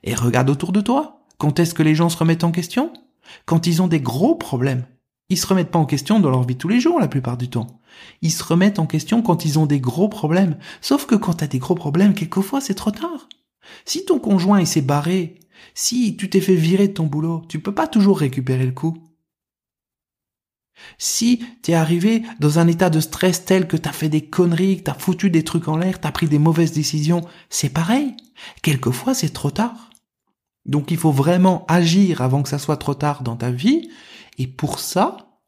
Et 0.04 0.15
regarde 0.15 0.49
autour 0.49 0.71
de 0.71 0.82
toi. 0.82 1.28
Quand 1.38 1.60
est-ce 1.60 1.75
que 1.75 1.84
les 1.84 1.93
gens 1.93 2.10
se 2.10 2.17
remettent 2.17 2.43
en 2.43 2.52
question? 2.52 2.91
Quand 3.45 3.67
ils 3.67 3.80
ont 3.84 3.88
des 3.88 4.02
gros 4.02 4.34
problèmes. 4.34 4.88
Ils 5.29 5.37
se 5.37 5.47
remettent 5.47 5.71
pas 5.71 5.79
en 5.79 5.85
question 5.85 6.19
dans 6.19 6.31
leur 6.31 6.43
vie 6.43 6.57
tous 6.57 6.67
les 6.67 6.79
jours 6.79 6.99
la 6.99 7.07
plupart 7.07 7.37
du 7.37 7.49
temps. 7.49 7.79
Ils 8.21 8.31
se 8.31 8.43
remettent 8.43 8.79
en 8.79 8.87
question 8.87 9.21
quand 9.21 9.45
ils 9.45 9.59
ont 9.59 9.65
des 9.65 9.79
gros 9.79 10.09
problèmes. 10.09 10.57
Sauf 10.81 11.05
que 11.05 11.15
quand 11.15 11.35
tu 11.35 11.43
as 11.43 11.47
des 11.47 11.59
gros 11.59 11.75
problèmes, 11.75 12.13
quelquefois 12.13 12.61
c'est 12.61 12.73
trop 12.73 12.91
tard. 12.91 13.29
Si 13.85 14.05
ton 14.05 14.19
conjoint 14.19 14.59
il 14.59 14.67
s'est 14.67 14.81
barré, 14.81 15.39
si 15.75 16.15
tu 16.17 16.29
t'es 16.29 16.41
fait 16.41 16.55
virer 16.55 16.87
de 16.87 16.93
ton 16.93 17.05
boulot, 17.05 17.43
tu 17.47 17.59
peux 17.59 17.73
pas 17.73 17.87
toujours 17.87 18.19
récupérer 18.19 18.65
le 18.65 18.71
coup. 18.71 18.97
Si 20.97 21.43
t'es 21.61 21.73
arrivé 21.73 22.23
dans 22.39 22.57
un 22.59 22.67
état 22.67 22.89
de 22.89 22.99
stress 22.99 23.45
tel 23.45 23.67
que 23.67 23.77
t'as 23.77 23.91
fait 23.91 24.09
des 24.09 24.25
conneries, 24.25 24.77
que 24.77 24.83
t'as 24.83 24.93
foutu 24.93 25.29
des 25.29 25.43
trucs 25.43 25.67
en 25.67 25.77
l'air, 25.77 25.99
t'as 25.99 26.11
pris 26.11 26.27
des 26.27 26.39
mauvaises 26.39 26.71
décisions, 26.71 27.21
c'est 27.49 27.69
pareil. 27.69 28.15
Quelquefois, 28.61 29.13
c'est 29.13 29.33
trop 29.33 29.51
tard. 29.51 29.89
Donc 30.65 30.91
il 30.91 30.97
faut 30.97 31.11
vraiment 31.11 31.65
agir 31.67 32.21
avant 32.21 32.43
que 32.43 32.49
ça 32.49 32.59
soit 32.59 32.77
trop 32.77 32.93
tard 32.93 33.23
dans 33.23 33.35
ta 33.35 33.51
vie. 33.51 33.89
Et 34.39 34.47
pour 34.47 34.80
ça, 34.80 35.39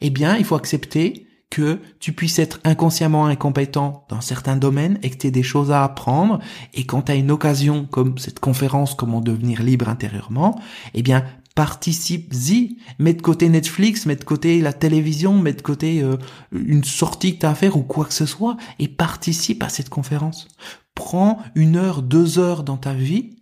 eh 0.00 0.10
bien, 0.10 0.36
il 0.36 0.44
faut 0.44 0.56
accepter 0.56 1.28
que 1.50 1.78
tu 2.00 2.14
puisses 2.14 2.38
être 2.38 2.60
inconsciemment 2.64 3.26
incompétent 3.26 4.06
dans 4.08 4.22
certains 4.22 4.56
domaines 4.56 4.98
et 5.02 5.10
que 5.10 5.18
tu 5.18 5.26
aies 5.26 5.30
des 5.30 5.42
choses 5.42 5.70
à 5.70 5.84
apprendre 5.84 6.38
et 6.72 6.86
quand 6.86 7.02
tu 7.02 7.12
as 7.12 7.14
une 7.14 7.30
occasion 7.30 7.84
comme 7.84 8.16
cette 8.16 8.40
conférence 8.40 8.94
comment 8.94 9.20
devenir 9.20 9.62
libre 9.62 9.90
intérieurement, 9.90 10.58
eh 10.94 11.02
bien 11.02 11.26
participe-y, 11.54 12.78
mets 12.98 13.12
de 13.12 13.20
côté 13.20 13.50
Netflix, 13.50 14.06
mets 14.06 14.16
de 14.16 14.24
côté 14.24 14.62
la 14.62 14.72
télévision, 14.72 15.38
mets 15.38 15.52
de 15.52 15.60
côté 15.60 16.02
euh, 16.02 16.16
une 16.52 16.84
sortie 16.84 17.34
que 17.34 17.40
tu 17.40 17.46
as 17.46 17.50
à 17.50 17.54
faire 17.54 17.76
ou 17.76 17.82
quoi 17.82 18.06
que 18.06 18.14
ce 18.14 18.24
soit 18.24 18.56
et 18.78 18.88
participe 18.88 19.62
à 19.62 19.68
cette 19.68 19.90
conférence. 19.90 20.48
Prends 20.94 21.38
une 21.54 21.76
heure, 21.76 22.00
deux 22.00 22.38
heures 22.38 22.62
dans 22.62 22.78
ta 22.78 22.94
vie 22.94 23.36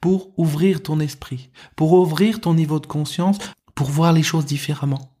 pour 0.00 0.32
ouvrir 0.38 0.82
ton 0.82 1.00
esprit, 1.00 1.50
pour 1.76 1.92
ouvrir 1.92 2.40
ton 2.40 2.54
niveau 2.54 2.80
de 2.80 2.86
conscience, 2.86 3.38
pour 3.80 3.88
voir 3.88 4.12
les 4.12 4.22
choses 4.22 4.44
différemment. 4.44 5.16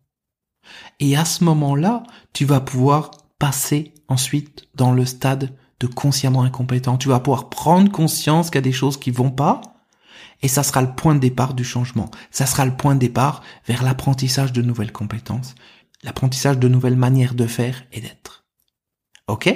Et 0.98 1.16
à 1.16 1.24
ce 1.24 1.44
moment-là, 1.44 2.02
tu 2.34 2.44
vas 2.44 2.60
pouvoir 2.60 3.10
passer 3.38 3.94
ensuite 4.06 4.68
dans 4.74 4.92
le 4.92 5.06
stade 5.06 5.56
de 5.80 5.86
consciemment 5.86 6.42
incompétent. 6.42 6.98
Tu 6.98 7.08
vas 7.08 7.20
pouvoir 7.20 7.48
prendre 7.48 7.90
conscience 7.90 8.50
qu'il 8.50 8.56
y 8.56 8.58
a 8.58 8.60
des 8.60 8.72
choses 8.72 8.98
qui 8.98 9.12
vont 9.12 9.30
pas, 9.30 9.62
et 10.42 10.48
ça 10.48 10.62
sera 10.62 10.82
le 10.82 10.94
point 10.94 11.14
de 11.14 11.20
départ 11.20 11.54
du 11.54 11.64
changement. 11.64 12.10
Ça 12.30 12.44
sera 12.44 12.66
le 12.66 12.76
point 12.76 12.94
de 12.94 13.00
départ 13.00 13.42
vers 13.66 13.82
l'apprentissage 13.82 14.52
de 14.52 14.60
nouvelles 14.60 14.92
compétences, 14.92 15.54
l'apprentissage 16.02 16.58
de 16.58 16.68
nouvelles 16.68 16.96
manières 16.96 17.32
de 17.32 17.46
faire 17.46 17.84
et 17.92 18.02
d'être. 18.02 18.44
Ok? 19.26 19.48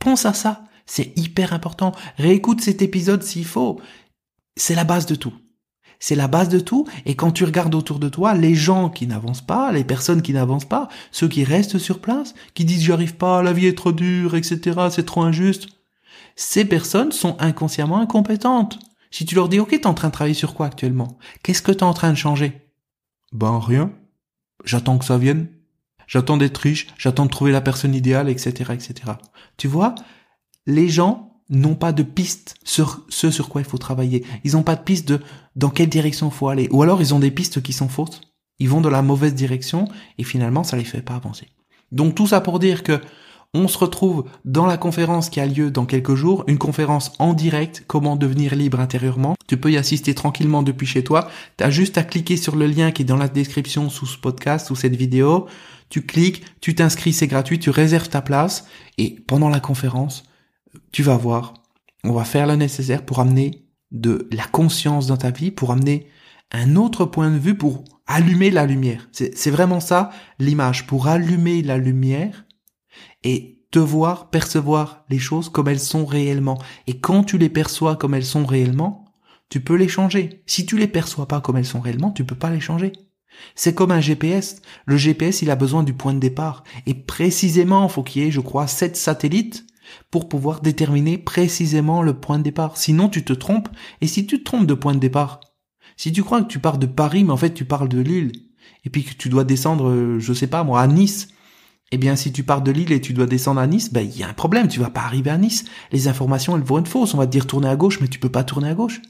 Pense 0.00 0.26
à 0.26 0.32
ça. 0.32 0.64
C'est 0.84 1.16
hyper 1.16 1.52
important. 1.52 1.92
Réécoute 2.16 2.60
cet 2.60 2.82
épisode 2.82 3.22
s'il 3.22 3.46
faut. 3.46 3.80
C'est 4.56 4.74
la 4.74 4.82
base 4.82 5.06
de 5.06 5.14
tout. 5.14 5.34
C'est 6.00 6.16
la 6.16 6.26
base 6.26 6.48
de 6.48 6.58
tout. 6.58 6.86
Et 7.04 7.14
quand 7.14 7.30
tu 7.30 7.44
regardes 7.44 7.74
autour 7.74 7.98
de 7.98 8.08
toi, 8.08 8.34
les 8.34 8.54
gens 8.54 8.88
qui 8.88 9.06
n'avancent 9.06 9.42
pas, 9.42 9.70
les 9.70 9.84
personnes 9.84 10.22
qui 10.22 10.32
n'avancent 10.32 10.64
pas, 10.64 10.88
ceux 11.12 11.28
qui 11.28 11.44
restent 11.44 11.78
sur 11.78 12.00
place, 12.00 12.34
qui 12.54 12.64
disent 12.64 12.82
j'y 12.82 12.92
arrive 12.92 13.16
pas, 13.16 13.42
la 13.42 13.52
vie 13.52 13.66
est 13.66 13.76
trop 13.76 13.92
dure, 13.92 14.34
etc., 14.34 14.88
c'est 14.90 15.06
trop 15.06 15.22
injuste, 15.22 15.68
ces 16.36 16.64
personnes 16.64 17.12
sont 17.12 17.36
inconsciemment 17.38 18.00
incompétentes. 18.00 18.78
Si 19.10 19.26
tu 19.26 19.34
leur 19.34 19.48
dis, 19.48 19.60
ok, 19.60 19.70
t'es 19.70 19.86
en 19.86 19.94
train 19.94 20.08
de 20.08 20.12
travailler 20.12 20.34
sur 20.34 20.54
quoi 20.54 20.66
actuellement? 20.66 21.18
Qu'est-ce 21.42 21.62
que 21.62 21.72
t'es 21.72 21.82
en 21.82 21.94
train 21.94 22.10
de 22.10 22.16
changer? 22.16 22.70
Ben, 23.32 23.58
rien. 23.58 23.92
J'attends 24.64 24.98
que 24.98 25.04
ça 25.04 25.18
vienne. 25.18 25.48
J'attends 26.06 26.36
d'être 26.36 26.58
riche, 26.58 26.88
j'attends 26.98 27.26
de 27.26 27.30
trouver 27.30 27.52
la 27.52 27.60
personne 27.60 27.94
idéale, 27.94 28.28
etc., 28.28 28.72
etc. 28.72 29.12
Tu 29.56 29.68
vois? 29.68 29.94
Les 30.66 30.88
gens 30.88 31.29
n'ont 31.50 31.74
pas 31.74 31.92
de 31.92 32.02
piste 32.02 32.54
sur 32.64 33.04
ce 33.08 33.30
sur 33.30 33.48
quoi 33.48 33.60
il 33.60 33.66
faut 33.66 33.78
travailler. 33.78 34.24
Ils 34.44 34.52
n'ont 34.52 34.62
pas 34.62 34.76
de 34.76 34.82
piste 34.82 35.08
de 35.08 35.20
dans 35.56 35.70
quelle 35.70 35.88
direction 35.88 36.28
il 36.28 36.34
faut 36.34 36.48
aller. 36.48 36.68
Ou 36.70 36.82
alors 36.82 37.00
ils 37.00 37.14
ont 37.14 37.18
des 37.18 37.30
pistes 37.30 37.62
qui 37.62 37.72
sont 37.72 37.88
fausses. 37.88 38.20
Ils 38.58 38.68
vont 38.68 38.80
dans 38.80 38.90
la 38.90 39.02
mauvaise 39.02 39.34
direction 39.34 39.88
et 40.18 40.24
finalement 40.24 40.64
ça 40.64 40.76
les 40.76 40.84
fait 40.84 41.02
pas 41.02 41.16
avancer. 41.16 41.48
Donc 41.92 42.14
tout 42.14 42.26
ça 42.26 42.40
pour 42.40 42.58
dire 42.58 42.82
que 42.82 43.00
on 43.52 43.66
se 43.66 43.78
retrouve 43.78 44.26
dans 44.44 44.66
la 44.66 44.76
conférence 44.76 45.28
qui 45.28 45.40
a 45.40 45.46
lieu 45.46 45.72
dans 45.72 45.84
quelques 45.84 46.14
jours, 46.14 46.44
une 46.46 46.58
conférence 46.58 47.12
en 47.18 47.34
direct, 47.34 47.82
comment 47.88 48.14
devenir 48.14 48.54
libre 48.54 48.78
intérieurement. 48.78 49.34
Tu 49.48 49.56
peux 49.56 49.72
y 49.72 49.76
assister 49.76 50.14
tranquillement 50.14 50.62
depuis 50.62 50.86
chez 50.86 51.02
toi. 51.02 51.28
Tu 51.56 51.64
as 51.64 51.70
juste 51.70 51.98
à 51.98 52.04
cliquer 52.04 52.36
sur 52.36 52.54
le 52.54 52.66
lien 52.66 52.92
qui 52.92 53.02
est 53.02 53.06
dans 53.06 53.16
la 53.16 53.26
description 53.26 53.90
sous 53.90 54.06
ce 54.06 54.18
podcast, 54.18 54.68
sous 54.68 54.76
cette 54.76 54.94
vidéo. 54.94 55.48
Tu 55.88 56.02
cliques, 56.02 56.44
tu 56.60 56.76
t'inscris, 56.76 57.12
c'est 57.12 57.26
gratuit, 57.26 57.58
tu 57.58 57.70
réserves 57.70 58.08
ta 58.08 58.22
place 58.22 58.66
et 58.98 59.16
pendant 59.26 59.48
la 59.48 59.58
conférence, 59.58 60.22
tu 60.92 61.02
vas 61.02 61.16
voir, 61.16 61.54
on 62.04 62.12
va 62.12 62.24
faire 62.24 62.46
le 62.46 62.56
nécessaire 62.56 63.04
pour 63.04 63.20
amener 63.20 63.66
de 63.90 64.28
la 64.30 64.44
conscience 64.44 65.06
dans 65.06 65.16
ta 65.16 65.30
vie, 65.30 65.50
pour 65.50 65.72
amener 65.72 66.06
un 66.52 66.76
autre 66.76 67.04
point 67.04 67.30
de 67.30 67.38
vue, 67.38 67.56
pour 67.56 67.84
allumer 68.06 68.50
la 68.50 68.66
lumière. 68.66 69.08
C'est 69.12 69.50
vraiment 69.50 69.80
ça 69.80 70.10
l'image, 70.38 70.86
pour 70.86 71.06
allumer 71.06 71.62
la 71.62 71.78
lumière 71.78 72.44
et 73.22 73.60
te 73.70 73.78
voir 73.78 74.30
percevoir 74.30 75.04
les 75.08 75.18
choses 75.18 75.48
comme 75.48 75.68
elles 75.68 75.80
sont 75.80 76.04
réellement. 76.04 76.58
Et 76.86 76.98
quand 76.98 77.22
tu 77.22 77.38
les 77.38 77.48
perçois 77.48 77.96
comme 77.96 78.14
elles 78.14 78.24
sont 78.24 78.44
réellement, 78.44 79.04
tu 79.48 79.60
peux 79.60 79.76
les 79.76 79.88
changer. 79.88 80.42
Si 80.46 80.66
tu 80.66 80.76
les 80.76 80.88
perçois 80.88 81.28
pas 81.28 81.40
comme 81.40 81.56
elles 81.56 81.66
sont 81.66 81.80
réellement, 81.80 82.10
tu 82.10 82.24
peux 82.24 82.34
pas 82.34 82.50
les 82.50 82.60
changer. 82.60 82.92
C'est 83.54 83.74
comme 83.74 83.92
un 83.92 84.00
GPS. 84.00 84.60
Le 84.86 84.96
GPS, 84.96 85.42
il 85.42 85.50
a 85.50 85.56
besoin 85.56 85.82
du 85.82 85.94
point 85.94 86.14
de 86.14 86.18
départ. 86.18 86.64
Et 86.86 86.94
précisément, 86.94 87.86
il 87.86 87.90
faut 87.90 88.02
qu'il 88.02 88.22
y 88.22 88.26
ait, 88.26 88.30
je 88.30 88.40
crois, 88.40 88.66
sept 88.66 88.96
satellites 88.96 89.66
pour 90.10 90.28
pouvoir 90.28 90.60
déterminer 90.60 91.18
précisément 91.18 92.02
le 92.02 92.14
point 92.14 92.38
de 92.38 92.44
départ. 92.44 92.76
Sinon, 92.76 93.08
tu 93.08 93.24
te 93.24 93.32
trompes. 93.32 93.68
Et 94.00 94.06
si 94.06 94.26
tu 94.26 94.38
te 94.38 94.44
trompes 94.44 94.66
de 94.66 94.74
point 94.74 94.94
de 94.94 95.00
départ, 95.00 95.40
si 95.96 96.12
tu 96.12 96.22
crois 96.22 96.42
que 96.42 96.48
tu 96.48 96.58
pars 96.58 96.78
de 96.78 96.86
Paris, 96.86 97.24
mais 97.24 97.32
en 97.32 97.36
fait 97.36 97.52
tu 97.52 97.64
parles 97.64 97.88
de 97.88 98.00
Lille, 98.00 98.32
et 98.84 98.90
puis 98.90 99.04
que 99.04 99.14
tu 99.14 99.28
dois 99.28 99.44
descendre, 99.44 99.88
euh, 99.88 100.18
je 100.18 100.32
sais 100.32 100.46
pas 100.46 100.64
moi, 100.64 100.80
à 100.80 100.86
Nice, 100.86 101.28
eh 101.92 101.98
bien, 101.98 102.14
si 102.16 102.32
tu 102.32 102.44
pars 102.44 102.62
de 102.62 102.70
Lille 102.70 102.92
et 102.92 103.00
tu 103.00 103.12
dois 103.12 103.26
descendre 103.26 103.60
à 103.60 103.66
Nice, 103.66 103.92
ben, 103.92 104.02
il 104.02 104.16
y 104.16 104.22
a 104.22 104.28
un 104.28 104.32
problème, 104.32 104.68
tu 104.68 104.78
vas 104.78 104.90
pas 104.90 105.00
arriver 105.00 105.30
à 105.30 105.38
Nice. 105.38 105.64
Les 105.90 106.06
informations, 106.06 106.56
elles 106.56 106.62
vont 106.62 106.78
être 106.78 106.88
fausses. 106.88 107.14
On 107.14 107.18
va 107.18 107.26
te 107.26 107.32
dire 107.32 107.46
tourner 107.46 107.68
à 107.68 107.76
gauche, 107.76 108.00
mais 108.00 108.08
tu 108.08 108.20
peux 108.20 108.28
pas 108.28 108.44
tourner 108.44 108.68
à 108.68 108.74
gauche. 108.74 109.02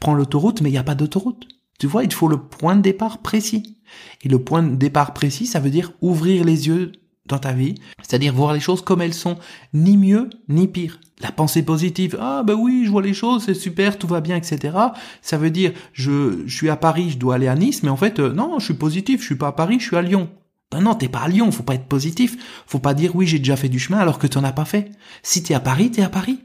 Prends 0.00 0.14
l'autoroute, 0.14 0.62
mais 0.62 0.70
il 0.70 0.72
n'y 0.72 0.78
a 0.78 0.84
pas 0.84 0.94
d'autoroute. 0.94 1.46
Tu 1.78 1.86
vois, 1.86 2.02
il 2.02 2.12
faut 2.12 2.28
le 2.28 2.38
point 2.38 2.76
de 2.76 2.82
départ 2.82 3.18
précis. 3.18 3.78
Et 4.22 4.28
le 4.28 4.42
point 4.42 4.62
de 4.62 4.74
départ 4.74 5.12
précis, 5.12 5.46
ça 5.46 5.60
veut 5.60 5.70
dire 5.70 5.92
ouvrir 6.00 6.44
les 6.44 6.68
yeux 6.68 6.92
dans 7.26 7.38
ta 7.38 7.52
vie, 7.52 7.74
c'est-à-dire 8.02 8.34
voir 8.34 8.52
les 8.52 8.60
choses 8.60 8.82
comme 8.82 9.00
elles 9.00 9.14
sont, 9.14 9.38
ni 9.72 9.96
mieux 9.96 10.28
ni 10.48 10.68
pire. 10.68 11.00
La 11.20 11.32
pensée 11.32 11.62
positive, 11.62 12.18
ah 12.20 12.42
ben 12.44 12.54
oui, 12.54 12.82
je 12.84 12.90
vois 12.90 13.02
les 13.02 13.14
choses, 13.14 13.44
c'est 13.44 13.54
super, 13.54 13.98
tout 13.98 14.06
va 14.06 14.20
bien, 14.20 14.36
etc. 14.36 14.76
Ça 15.22 15.38
veut 15.38 15.50
dire, 15.50 15.72
je, 15.92 16.46
suis 16.48 16.68
à 16.68 16.76
Paris, 16.76 17.10
je 17.10 17.18
dois 17.18 17.36
aller 17.36 17.48
à 17.48 17.54
Nice, 17.54 17.82
mais 17.82 17.88
en 17.88 17.96
fait, 17.96 18.18
euh, 18.18 18.32
non, 18.32 18.58
je 18.58 18.64
suis 18.66 18.74
positif, 18.74 19.20
je 19.20 19.26
suis 19.26 19.36
pas 19.36 19.48
à 19.48 19.52
Paris, 19.52 19.76
je 19.78 19.86
suis 19.86 19.96
à 19.96 20.02
Lyon. 20.02 20.28
Non, 20.72 20.80
non, 20.80 20.94
t'es 20.94 21.08
pas 21.08 21.20
à 21.20 21.28
Lyon, 21.28 21.52
faut 21.52 21.62
pas 21.62 21.76
être 21.76 21.86
positif. 21.86 22.64
Faut 22.66 22.80
pas 22.80 22.94
dire 22.94 23.14
oui, 23.14 23.26
j'ai 23.26 23.38
déjà 23.38 23.56
fait 23.56 23.68
du 23.68 23.78
chemin 23.78 23.98
alors 23.98 24.18
que 24.18 24.26
tu 24.26 24.38
n'en 24.38 24.44
as 24.44 24.52
pas 24.52 24.64
fait. 24.64 24.90
Si 25.22 25.42
t'es 25.42 25.54
à 25.54 25.60
Paris, 25.60 25.90
t'es 25.92 26.02
à 26.02 26.08
Paris. 26.08 26.40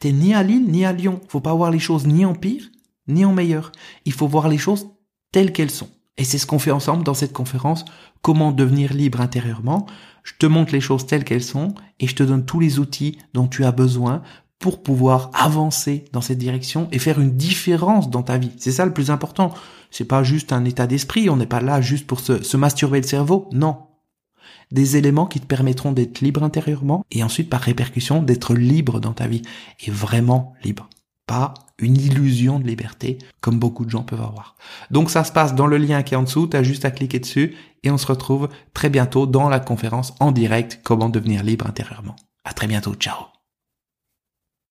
T'es 0.00 0.10
ni 0.10 0.34
à 0.34 0.42
Lille, 0.42 0.66
ni 0.66 0.84
à 0.84 0.92
Lyon. 0.92 1.20
Faut 1.28 1.40
pas 1.40 1.54
voir 1.54 1.70
les 1.70 1.78
choses 1.78 2.06
ni 2.06 2.24
en 2.24 2.34
pire, 2.34 2.64
ni 3.06 3.24
en 3.24 3.32
meilleur. 3.32 3.72
Il 4.04 4.12
faut 4.12 4.26
voir 4.26 4.48
les 4.48 4.58
choses 4.58 4.88
telles 5.32 5.52
qu'elles 5.52 5.70
sont. 5.70 5.90
Et 6.18 6.24
c'est 6.24 6.38
ce 6.38 6.46
qu'on 6.46 6.58
fait 6.58 6.70
ensemble 6.70 7.04
dans 7.04 7.14
cette 7.14 7.32
conférence, 7.32 7.84
comment 8.22 8.52
devenir 8.52 8.92
libre 8.94 9.20
intérieurement. 9.20 9.86
Je 10.22 10.32
te 10.38 10.46
montre 10.46 10.72
les 10.72 10.80
choses 10.80 11.06
telles 11.06 11.24
qu'elles 11.24 11.42
sont 11.42 11.74
et 12.00 12.06
je 12.06 12.14
te 12.14 12.22
donne 12.22 12.46
tous 12.46 12.60
les 12.60 12.78
outils 12.78 13.18
dont 13.34 13.46
tu 13.46 13.64
as 13.64 13.72
besoin 13.72 14.22
pour 14.58 14.82
pouvoir 14.82 15.30
avancer 15.34 16.06
dans 16.12 16.22
cette 16.22 16.38
direction 16.38 16.88
et 16.90 16.98
faire 16.98 17.20
une 17.20 17.36
différence 17.36 18.08
dans 18.08 18.22
ta 18.22 18.38
vie. 18.38 18.52
C'est 18.56 18.72
ça 18.72 18.86
le 18.86 18.94
plus 18.94 19.10
important. 19.10 19.52
C'est 19.90 20.06
pas 20.06 20.24
juste 20.24 20.52
un 20.52 20.64
état 20.64 20.86
d'esprit, 20.86 21.28
on 21.28 21.36
n'est 21.36 21.46
pas 21.46 21.60
là 21.60 21.80
juste 21.80 22.06
pour 22.06 22.20
se, 22.20 22.56
masturber 22.56 23.00
le 23.00 23.06
cerveau, 23.06 23.48
non. 23.52 23.76
Des 24.72 24.96
éléments 24.96 25.26
qui 25.26 25.40
te 25.40 25.46
permettront 25.46 25.92
d'être 25.92 26.20
libre 26.20 26.42
intérieurement 26.42 27.04
et 27.10 27.22
ensuite 27.22 27.50
par 27.50 27.60
répercussion 27.60 28.22
d'être 28.22 28.54
libre 28.54 29.00
dans 29.00 29.12
ta 29.12 29.28
vie 29.28 29.42
et 29.86 29.90
vraiment 29.90 30.54
libre 30.64 30.88
pas 31.26 31.54
une 31.78 31.96
illusion 31.96 32.58
de 32.58 32.66
liberté 32.66 33.18
comme 33.40 33.58
beaucoup 33.58 33.84
de 33.84 33.90
gens 33.90 34.02
peuvent 34.02 34.20
avoir. 34.20 34.56
Donc 34.90 35.10
ça 35.10 35.24
se 35.24 35.32
passe 35.32 35.54
dans 35.54 35.66
le 35.66 35.76
lien 35.76 36.02
qui 36.02 36.14
est 36.14 36.16
en 36.16 36.22
dessous, 36.22 36.46
tu 36.46 36.56
as 36.56 36.62
juste 36.62 36.84
à 36.84 36.90
cliquer 36.90 37.18
dessus 37.18 37.54
et 37.82 37.90
on 37.90 37.98
se 37.98 38.06
retrouve 38.06 38.48
très 38.74 38.90
bientôt 38.90 39.26
dans 39.26 39.48
la 39.48 39.60
conférence 39.60 40.14
en 40.20 40.32
direct 40.32 40.80
comment 40.82 41.08
devenir 41.08 41.42
libre 41.42 41.66
intérieurement. 41.66 42.16
À 42.44 42.52
très 42.52 42.66
bientôt, 42.66 42.94
ciao. 42.94 43.35